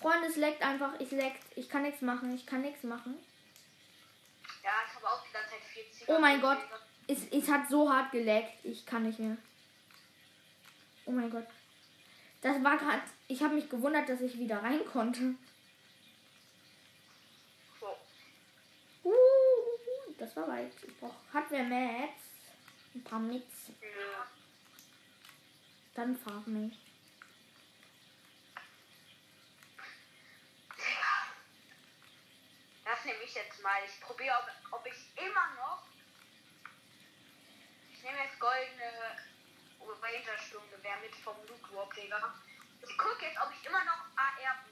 [0.00, 0.92] Freunde, es leckt einfach.
[1.00, 1.44] Es leckt.
[1.56, 2.34] Ich kann nichts machen.
[2.34, 3.16] Ich kann nichts machen.
[4.62, 6.08] Ja, ich habe auch die ganze Zeit 40.
[6.08, 6.58] Oh mein Gott.
[7.06, 8.64] Es, es hat so hart geleckt.
[8.64, 9.36] Ich kann nicht mehr.
[11.06, 11.46] Oh mein Gott.
[12.42, 13.02] Das war gerade.
[13.28, 15.34] Ich habe mich gewundert, dass ich wieder rein konnte.
[17.80, 17.86] So.
[19.04, 19.12] Uh,
[20.18, 20.72] das war weit.
[20.86, 22.22] Ich brauch, hat wer Mats?
[22.94, 23.70] Ein paar Mits.
[23.80, 23.86] Nö.
[25.94, 26.78] Dann frag mich.
[32.84, 33.78] Das nehme ich jetzt mal.
[33.87, 35.84] Ich probiere, ob, ob ich immer noch.
[37.93, 39.16] Ich nehme jetzt goldene
[39.80, 42.34] Ranger-Sturmgewehr mit vom Loot Warp, Digga.
[42.82, 44.66] Ich gucke jetzt, ob ich immer noch AR habe.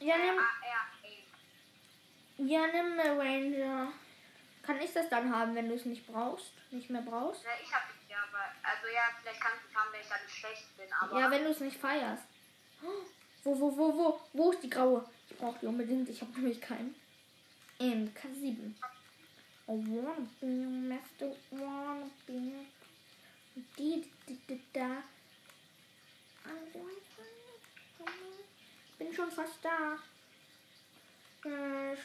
[0.00, 0.78] Ja, nimm, AR
[2.38, 3.92] ja, nimm eine Ranger.
[4.62, 6.52] Kann ich das dann haben, wenn du es nicht brauchst?
[6.70, 7.42] Nicht mehr brauchst?
[7.42, 10.28] Ja, ich habe ja, aber also ja, vielleicht kannst du es haben, wenn ich dann
[10.28, 12.24] schlecht bin, aber Ja, wenn du es nicht feierst.
[13.42, 14.20] Wo, wo, wo, wo?
[14.32, 15.08] Wo ist die graue?
[15.28, 16.08] Ich brauche die unbedingt.
[16.08, 16.94] Ich habe nämlich keinen.
[17.80, 18.74] In K7.
[19.68, 22.66] I wanna be a master, wanna be a...
[23.76, 25.02] Die, die, die, da.
[28.90, 29.98] Ich bin schon fast da.
[31.44, 31.96] Äh,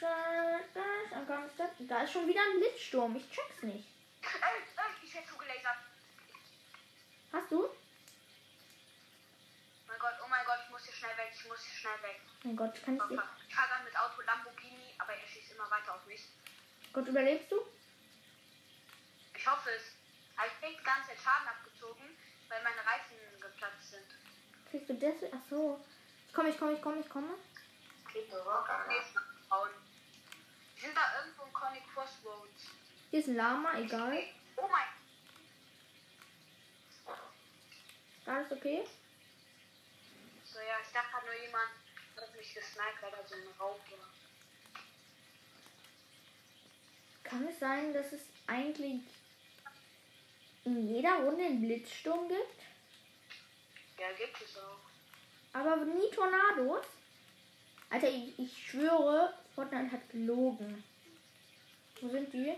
[1.88, 3.16] Da ist schon wieder ein Blitzsturm.
[3.16, 3.88] Ich check's nicht.
[5.02, 5.76] Ich werde zugelasert.
[7.32, 7.68] Hast du?
[9.88, 12.20] Mein Gott, oh mein Gott, ich muss hier schnell weg, ich muss hier schnell weg.
[12.44, 13.22] Mein Gott, kann ich dir...
[13.48, 16.28] Ich fahre gerade mit Auto Lamborghini, aber er schießt immer weiter auf mich.
[16.92, 17.56] Gott, überlebst du?
[19.36, 19.92] Ich hoffe es.
[20.36, 22.16] Aber ich krieg ganze Zeit Schaden abgezogen,
[22.48, 24.06] weil meine Reifen geplatzt sind.
[24.70, 25.30] Kriegst du das?
[25.32, 25.84] Ach so.
[26.26, 27.34] Ich komme, ich komme, ich komme, ich komme.
[28.10, 28.88] Kriegt du Rock an.
[28.88, 29.70] Nächsten Frauen.
[30.76, 32.70] Die sind da irgendwo in Conny Crossroads.
[33.10, 34.24] Hier ist ein Lama, egal.
[34.56, 34.88] Oh mein
[38.26, 38.84] Alles okay?
[40.44, 41.70] So, ja, ich dachte gerade nur jemand
[42.16, 44.13] hat mich gesniped, weil da so ein Raub war.
[47.24, 49.00] Kann es sein, dass es eigentlich
[50.64, 52.60] in jeder Runde einen Blitzsturm gibt?
[53.98, 54.78] Ja, gibt es auch.
[55.52, 56.84] Aber nie Tornados?
[57.90, 60.82] Alter, ich, ich schwöre, Fortnite hat gelogen.
[62.00, 62.54] Wo sind die?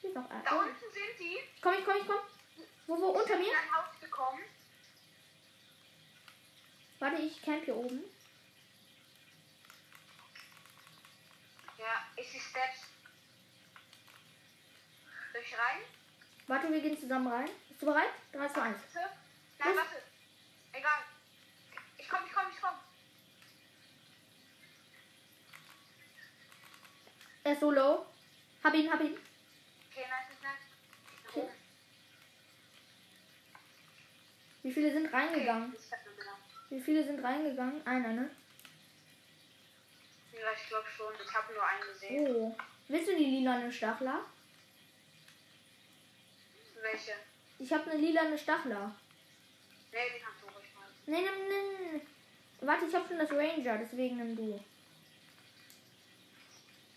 [0.00, 0.60] Hier ist noch Da einer.
[0.60, 1.38] unten sind die.
[1.60, 2.18] Komm, ich komm, ich komm.
[2.86, 3.48] Wo, wo, unter mir?
[3.48, 4.42] in ein Haus gekommen.
[7.00, 8.04] Warte, ich camp hier oben.
[11.78, 12.83] Ja, ich sehe Steps.
[15.34, 15.82] Soll ich rein?
[16.46, 17.50] Warte, wir gehen zusammen rein.
[17.68, 18.10] Bist du bereit?
[18.32, 18.78] 3, 2, 1.
[18.94, 19.10] Warte.
[19.58, 19.76] Nein, Was?
[19.76, 20.02] warte.
[20.72, 21.00] Egal.
[21.98, 22.74] Ich komm, ich komm, ich komm.
[27.42, 28.06] Er ist so low.
[28.62, 29.18] Hab ihn, hab ihn.
[29.90, 31.36] Okay, nice, nice, nice.
[31.36, 31.48] Okay.
[34.62, 35.76] Wie viele sind reingegangen?
[36.70, 37.84] Wie viele sind reingegangen?
[37.84, 38.30] Einer, ne?
[40.32, 41.12] Ja, ich glaube schon.
[41.20, 42.36] Ich habe nur einen gesehen.
[42.36, 42.56] Oh.
[42.86, 44.24] Willst du die lilane Stachler?
[46.84, 47.14] Welche?
[47.58, 48.94] Ich habe eine lilane Stachler.
[49.90, 50.86] Nee, den kannst du ruhig mal.
[51.06, 52.00] Nee, nee, nee.
[52.60, 54.62] Warte, ich habe schon das Ranger, deswegen nimm du.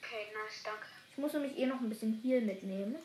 [0.02, 0.88] Okay, nice, danke.
[1.12, 2.98] Ich muss nämlich eh noch ein bisschen Heal mitnehmen.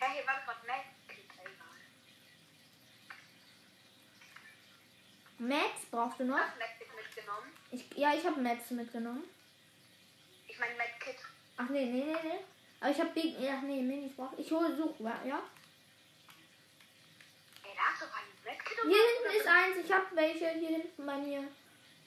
[0.00, 0.84] Ja, hier war gerade egal.
[5.38, 6.38] Max brauchst du noch?
[6.38, 7.52] Hast Medkit mitgenommen?
[7.70, 9.24] Ich, ja, ich habe Max mitgenommen.
[10.48, 11.16] Ich meine Medkit.
[11.58, 12.57] Ach nee, nee, nee, nee.
[12.80, 13.36] Aber ich habe Big.
[13.38, 14.50] Ach nee, Minis brauche ich.
[14.50, 15.42] hole such, ja.
[17.64, 18.06] Ey, da hast du
[18.44, 19.76] Medkit Hier hinten ist eins.
[19.84, 21.48] Ich habe welche hier hinten bei mir.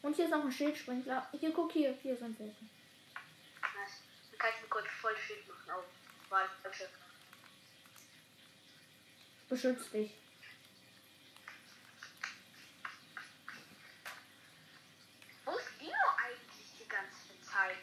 [0.02, 1.28] Und hier ist noch ein Schildsprinkler.
[1.40, 1.98] Hier, guck hier.
[2.02, 2.64] Hier sind welche.
[3.62, 4.02] Nice.
[4.32, 5.72] Dann kann ich mir kurz voll Schild machen.
[5.78, 5.84] Oh,
[6.30, 6.88] warte, okay.
[9.50, 10.12] Beschütz dich.
[15.44, 17.78] Wo ist Dino eigentlich die ganze Zeit?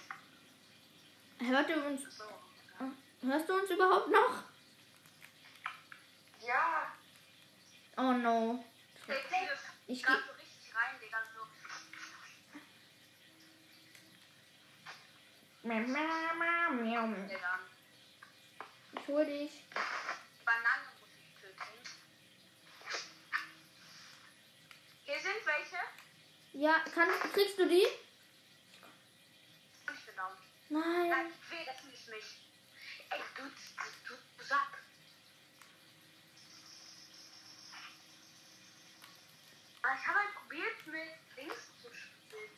[1.40, 2.16] Hört ihr uns?
[2.16, 2.24] So.
[3.22, 4.44] Hörst du uns überhaupt noch?
[6.46, 6.92] Ja,
[7.96, 8.64] Oh no.
[9.00, 9.16] Ich das
[9.88, 11.18] Ich gerade geh- so richtig rein, Digga.
[11.34, 11.42] So.
[17.28, 17.58] Digga.
[18.92, 19.64] Ich hol dich.
[20.44, 21.62] Banane muss ich töten.
[25.04, 25.76] Hier sind welche.
[26.52, 27.82] Ja, kann, kriegst du die?
[27.84, 27.98] Ich
[30.06, 30.32] bin down.
[30.68, 31.08] Nein.
[31.10, 32.47] Nein, weh, das nicht mich.
[33.10, 34.78] Ey, du, du, du Sack.
[39.82, 42.50] Aber ich habe halt probiert, mit links zu spielen.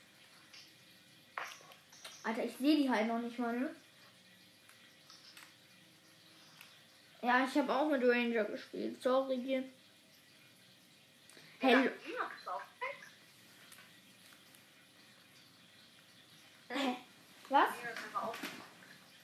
[2.24, 3.74] Alter, ich sehe die halt noch nicht mal, ne?
[7.22, 9.00] Ja, ich habe auch mit Ranger gespielt.
[9.02, 9.64] Sorry.
[11.60, 11.90] Hey?
[17.50, 17.68] Was?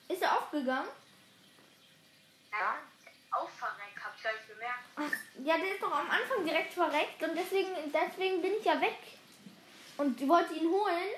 [0.08, 0.88] Ist er aufgegangen?
[2.58, 2.78] Ja.
[3.30, 4.84] Aufverreckt, hab ich gar nicht bemerkt.
[4.96, 8.80] Ach, ja, der ist doch am Anfang direkt verreckt und deswegen, deswegen bin ich ja
[8.80, 8.98] weg.
[9.98, 11.10] Und ich wollte ihn holen.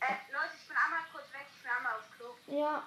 [0.00, 2.34] Äh, Leute, ich bin einmal kurz weg, ich bin einmal aufs Klo.
[2.46, 2.86] Ja.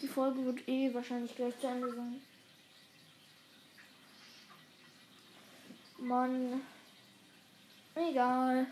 [0.00, 2.22] Die Folge wird eh wahrscheinlich gleich zu Ende sein.
[5.98, 6.66] Mann.
[7.94, 8.66] Egal.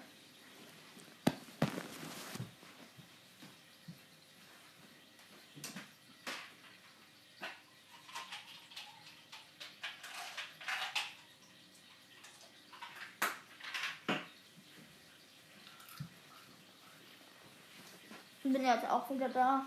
[18.63, 19.67] Bin jetzt auch wieder da.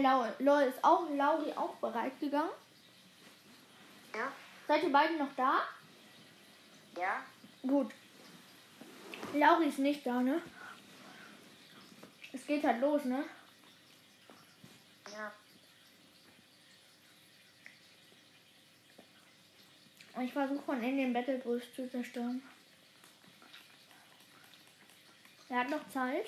[0.00, 2.50] Lau- Lol, ist auch Lauri auch bereit gegangen?
[4.14, 4.32] ja,
[4.68, 5.60] Seid ihr beiden noch da?
[6.96, 7.22] ja.
[7.62, 7.92] Gut.
[9.34, 10.42] Lauri ist nicht da, ne?
[12.32, 13.24] Es geht halt los, ne?
[15.10, 15.32] Ja.
[20.14, 22.42] Und ich versuche von innen den Battlebrüst zu zerstören.
[25.48, 26.26] Er hat noch Zeit.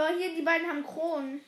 [0.00, 1.44] Leute, hier, die beiden haben Kronen.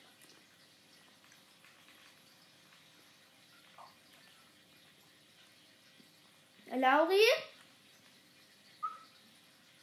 [6.75, 7.19] Lauri?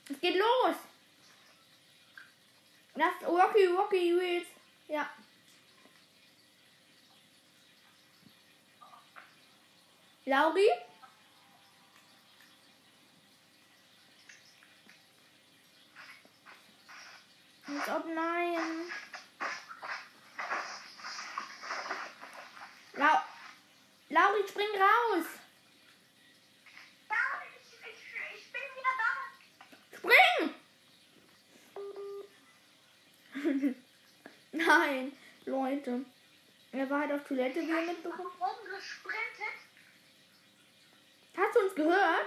[0.08, 0.76] Es geht los.
[2.94, 4.46] Lass Rocky Rocky Wheels.
[4.86, 5.10] Ja.
[10.26, 10.68] Lauri?
[17.70, 18.90] Als ob nein.
[22.94, 23.18] Lau
[24.08, 25.26] Lauri, spring raus.
[29.94, 30.54] Spring!
[34.52, 35.12] Nein,
[35.44, 36.04] Leute.
[36.72, 38.30] Er war halt auf Toilette, wie ihr mitbekommen.
[38.64, 39.60] Gesprintet.
[41.36, 42.26] Hast du uns gehört?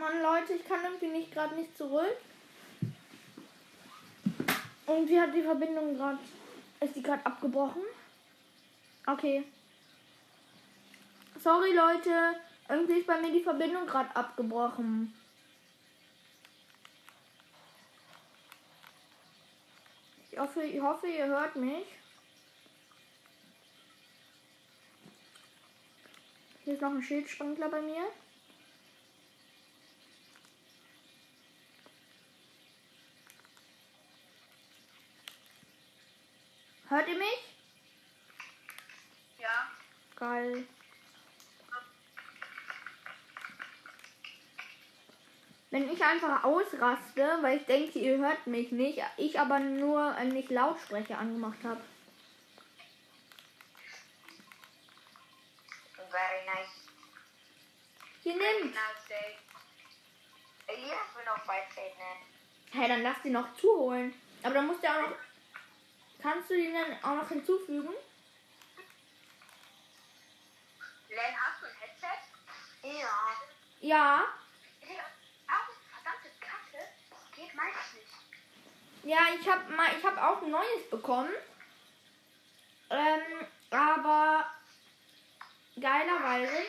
[0.00, 2.16] Mann, Leute, ich kann irgendwie nicht gerade nicht zurück.
[4.86, 6.18] Irgendwie hat die Verbindung gerade.
[6.80, 7.82] Ist die gerade abgebrochen?
[9.06, 9.44] Okay.
[11.38, 12.40] Sorry, Leute.
[12.68, 15.14] Irgendwie ist bei mir die Verbindung gerade abgebrochen.
[20.30, 21.86] Ich hoffe, ich hoffe, ihr hört mich.
[26.64, 28.04] Hier ist noch ein Schildsprinkler bei mir.
[36.90, 37.54] Hört ihr mich?
[39.38, 39.70] Ja.
[40.16, 40.66] Geil.
[45.70, 50.24] Wenn ich einfach ausraste, weil ich denke, ihr hört mich nicht, ich aber nur äh,
[50.24, 51.80] nicht Lautsprecher angemacht habe.
[55.94, 56.88] Very nice.
[58.24, 58.76] Hier nimmt.
[60.66, 62.26] Elias will noch Whiteside nennen.
[62.72, 64.12] Hey, dann lass die noch zuholen.
[64.42, 65.29] Aber dann musst du auch noch.
[66.22, 67.94] Kannst du die dann auch noch hinzufügen?
[71.08, 73.00] Len, hast du ein Headset?
[73.00, 73.08] Ja.
[73.80, 74.24] Ja.
[74.82, 75.02] Digga,
[75.48, 76.86] auch verdammte Kacke.
[77.34, 79.04] Geht meins nicht.
[79.04, 81.32] Ja, ich habe mal, ich habe auch ein neues bekommen.
[82.90, 84.46] Ähm, aber
[85.80, 86.52] geilerweise.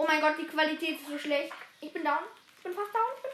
[0.00, 1.52] Oh mein Gott, die Qualität ist so schlecht.
[1.80, 2.22] Ich bin down.
[2.56, 3.27] Ich bin fast down.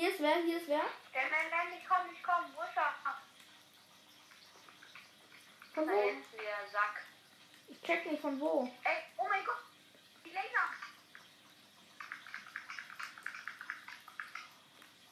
[0.00, 0.80] Hier ist wer, hier ist wer.
[1.12, 2.56] Der Len, Len, ich komm, ich komm.
[2.56, 2.94] Wo ist er?
[5.74, 6.00] Von Da wo?
[6.00, 7.02] hinten, der Sack.
[7.68, 8.64] Ich check nicht von wo.
[8.82, 9.58] Ey, oh mein Gott.
[10.24, 10.70] Die Laser.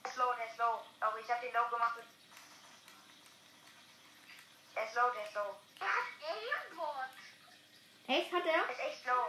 [0.05, 0.83] Der ist low, der ist low.
[1.01, 1.99] Aber ich hab den low gemacht.
[4.75, 5.55] Der ist low, der ist low.
[5.81, 7.11] Er hat Alien-Wort.
[8.07, 8.65] Echt, hat er?
[8.65, 9.27] Der ist echt low.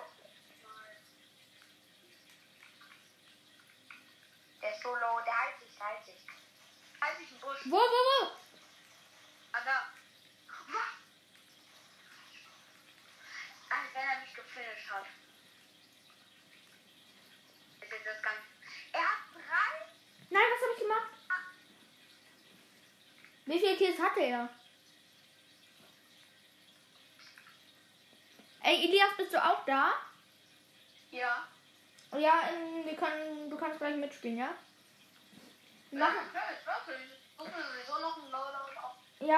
[4.62, 6.22] Der ist so low, der heilt sich, der heilt sich.
[7.01, 7.60] Halt dich im Busch.
[7.66, 8.32] Wo, wo, wo?
[9.53, 9.93] Ah, da.
[13.70, 15.05] Als wenn er mich gefinisht hat.
[17.82, 18.39] Ist jetzt das ganz.
[18.91, 19.86] Er hat drei.
[20.30, 21.10] Nein, was habe ich gemacht?
[23.45, 24.49] Wie viele Kills hatte er?
[28.62, 29.93] Ey, Elias, bist du auch da?
[31.12, 31.47] Ja.
[32.14, 34.49] Ja, ähm, wir können, du kannst gleich mitspielen, ja?
[35.91, 36.41] Wir machen, Ja.
[36.51, 36.66] Ich
[37.55, 38.18] mir sowieso noch
[38.84, 38.95] auf.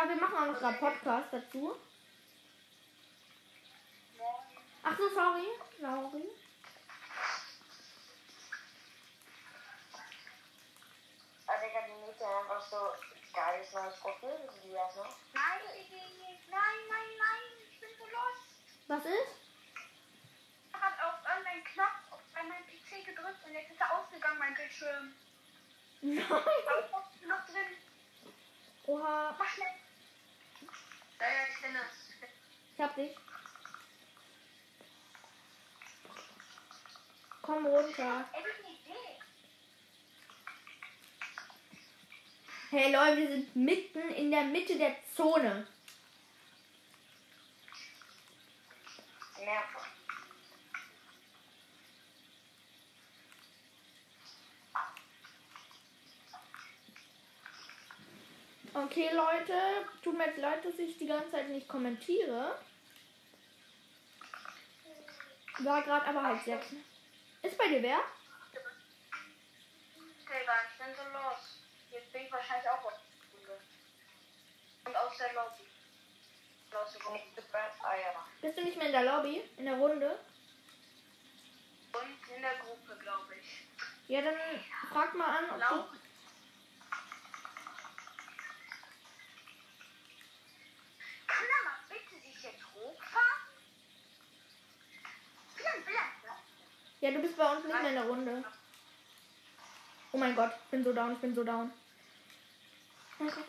[0.07, 1.75] wir machen auch noch gerade Podcast dazu.
[4.83, 5.47] Ach so, sorry.
[5.79, 6.29] Sorry.
[11.47, 12.77] Also ich hab die Miete einfach so
[13.33, 14.29] geiles neues Profil,
[14.95, 15.03] ne?
[15.33, 15.89] Nein, ich
[16.49, 17.67] Nein, nein, nein.
[17.71, 18.47] Ich bin so lost.
[18.87, 19.35] Was ist?
[20.73, 22.00] Er hat auf irgendeinen Knopf
[22.41, 25.13] bei meinem PC gedrückt und jetzt ist er ausgegangen, mein Bildschirm.
[26.01, 26.25] Nein.
[26.31, 26.43] Aber
[27.15, 27.77] ich noch drin.
[28.87, 29.67] Oha, Mach schnell.
[31.19, 32.29] Ja, ja, ich kenne das.
[32.75, 33.15] ich hab dich.
[37.41, 38.29] Komm runter.
[42.71, 45.67] Hey Leute, wir sind mitten in der Mitte der Zone.
[49.37, 49.90] Nervt.
[58.73, 62.57] Okay, Leute, tut mir jetzt leid, dass ich die ganze Zeit nicht kommentiere.
[65.59, 66.83] War gerade aber halt sehr knapp.
[67.41, 67.99] Ist bei dir wer?
[70.23, 71.59] Digga, ich bin so los.
[71.91, 73.61] Jetzt bin ich wahrscheinlich auch auf der Runde.
[74.85, 75.67] Und aus der Lobby.
[77.83, 78.25] Ah ja.
[78.41, 79.43] Bist du nicht mehr in der Lobby?
[79.57, 80.17] In der Runde?
[81.91, 83.67] Und in der Gruppe, glaube ich.
[84.07, 84.35] Ja, dann
[84.89, 85.89] frag mal an, ob Lauf.
[85.91, 86.00] du...
[91.63, 93.41] Mal bitte sich jetzt hochfahren?
[95.55, 96.35] Blam, blam, blam.
[96.99, 98.43] Ja, du bist bei uns nicht mehr in der Runde.
[100.11, 101.71] Oh mein Gott, ich bin so down, ich bin so down.
[103.19, 103.45] Oh mein Gott.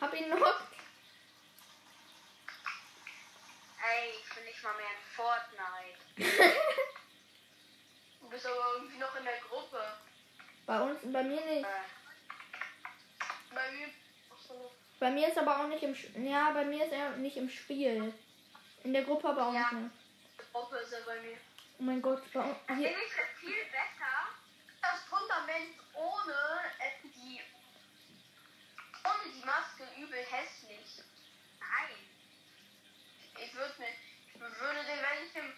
[0.00, 0.60] Hab ihn noch.
[3.84, 6.58] Ey, ich bin nicht mal mehr in Fortnite.
[8.22, 9.82] Du bist aber irgendwie noch in der Gruppe.
[10.66, 11.64] Bei uns, bei mir nicht.
[11.64, 11.72] Äh,
[13.54, 13.88] bei mir.
[15.00, 18.14] Bei mir ist aber auch nicht im Ja, bei mir ist er nicht im Spiel.
[18.84, 19.70] In der Gruppe aber auch Ja.
[19.72, 19.90] nicht.
[20.52, 21.36] Gruppe ist er bei mir.
[21.78, 24.28] Oh mein Gott, bei uns, hier, ich es viel besser.
[24.80, 26.34] Das Fundament ohne
[27.04, 27.40] die.
[29.04, 31.02] ohne die Maske übel hässlich.
[31.58, 31.96] Nein.
[33.44, 33.88] Ich würde mir.
[34.34, 35.52] Ich würde den, wenn ich den.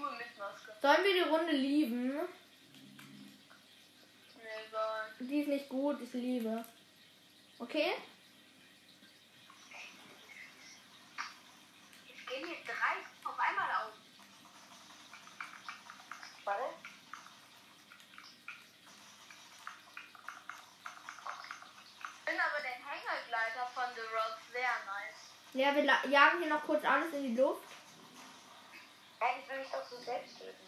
[0.00, 0.72] nur mit Maske.
[0.80, 2.20] sollen wir die Runde lieben?
[4.70, 5.12] Gott.
[5.20, 6.64] Die ist nicht gut, ich Liebe.
[7.58, 7.94] Okay?
[12.06, 13.92] Jetzt gehen hier drei auf einmal auf.
[16.44, 16.62] Warte.
[22.18, 25.28] Ich bin aber den Hängergleiter von The Rock sehr nice.
[25.54, 27.62] Ja, wir jagen hier noch kurz alles in die Luft.
[29.20, 30.67] Eigentlich will ich doch so selbst töten.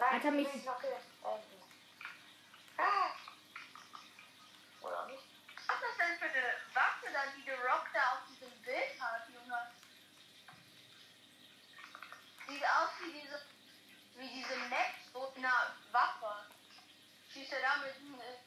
[0.00, 0.68] Alter, ich mich-.
[4.80, 5.24] Oder nicht?
[5.66, 9.00] Was ist das denn für eine Waffe da, die der Rock da auf diesem Bild
[9.00, 9.70] hat, Junge?
[12.48, 13.40] Sieht aus wie diese,
[14.16, 16.46] wie diese Netz so in einer Waffe.
[17.32, 18.38] Schießt er damit eine,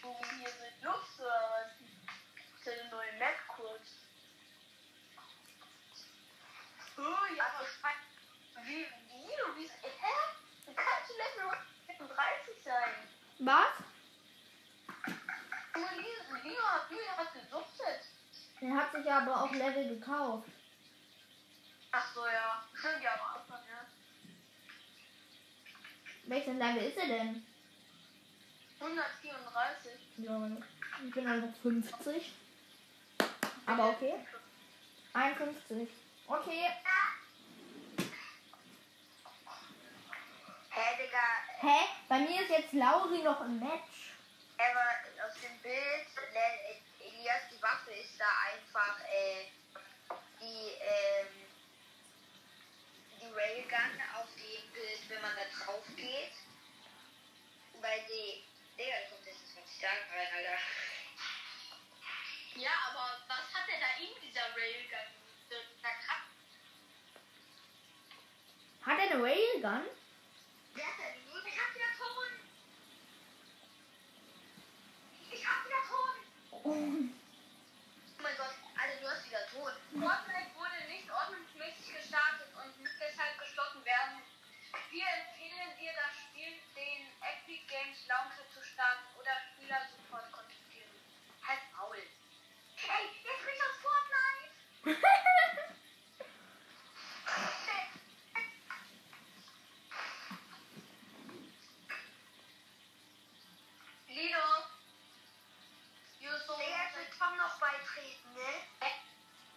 [0.00, 1.72] so hier mit Luft oder was?
[2.60, 3.82] Ist eine neue Map kurz.
[6.96, 7.66] Oh ja, aber
[8.64, 10.14] wie, wie, du, wie, hä?
[10.66, 11.50] Du kannst Level
[11.86, 13.08] 36 sein.
[13.40, 13.74] Was?
[15.74, 18.00] Nur Lina, Lina, Lina hat gesuchtet.
[19.16, 20.48] Aber auch Level gekauft.
[21.92, 22.64] Ach so, ja.
[22.78, 23.86] Stimmt ja am Anfang, ja.
[26.24, 27.46] Welches Level ist er denn?
[28.80, 29.92] 134.
[30.18, 30.48] Ja,
[31.06, 32.32] ich bin einfach 50.
[33.66, 34.14] Aber okay.
[35.12, 35.88] 51.
[36.26, 36.70] Okay.
[40.70, 41.18] Hä, Digga,
[41.60, 41.78] Hä?
[42.08, 44.10] Bei mir ist jetzt Lauri noch im Match.
[44.58, 49.46] aber aus dem Bild, Le- Elias, die Waffe ist da einfach, äh,
[50.40, 51.26] die, ähm,
[53.20, 56.32] die Railgun auf dem Bild, wenn man da drauf geht.
[57.80, 58.44] Weil die,
[58.78, 60.58] Digga, da kommt jetzt 20 Jahre rein, Alter.
[62.54, 64.98] Ja, aber was hat er da in dieser Railgun?
[68.82, 69.86] Hat er eine Railgun?
[70.74, 71.44] Wer hat denn nur?
[71.46, 72.30] Ich hab wieder Ton!
[75.32, 76.14] Ich hab wieder Ton!
[76.64, 77.23] Oh
[78.24, 79.70] mein Gott, Alter, du hast wieder Ton.
[80.00, 84.22] Fortnite wurde nicht ordnungsmäßig gestartet und muss deshalb geschlossen werden.
[84.90, 90.88] Wir empfehlen dir, das Spiel den Epic Games Launcher zu starten oder Spieler sofort kontaktieren.
[91.46, 92.00] Halt Maul.
[92.00, 94.52] Ey, jetzt bin ich auf Fortnite!
[104.08, 104.64] Lido!
[106.24, 106.56] Juso!
[106.56, 108.64] Digga, ich will Tom noch beitreten, ne?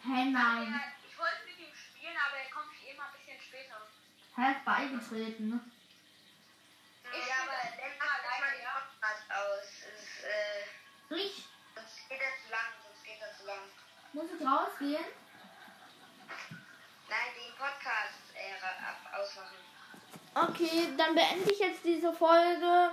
[0.08, 0.72] Hä, nein.
[0.72, 3.76] Ja, Ich wollte mit ihm spielen, aber er kommt wie immer ein bisschen später.
[4.38, 5.50] Er ist beigetreten.
[5.50, 5.60] ne?
[7.12, 8.76] Ich ja, aber das mal alleine, die ja.
[9.38, 9.68] Aus.
[9.84, 13.64] Es, äh, Ich sonst geht das zu lang, sonst geht das zu lang.
[14.14, 15.06] muss ich rausgehen.
[17.10, 19.58] Nein, den Podcast äh, ausmachen.
[20.36, 22.92] Okay, dann beende ich jetzt diese Folge.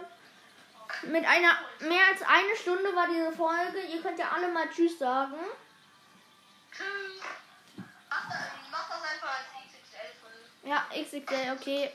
[1.02, 3.80] Mit einer mehr als eine Stunde war diese Folge.
[3.80, 5.38] Ihr könnt ja alle mal Tschüss sagen.
[6.76, 7.22] Tschüss.
[8.10, 8.24] Das,
[8.70, 10.44] mach das einfach als XXL-Folge.
[10.64, 11.90] Ja, XXL, okay.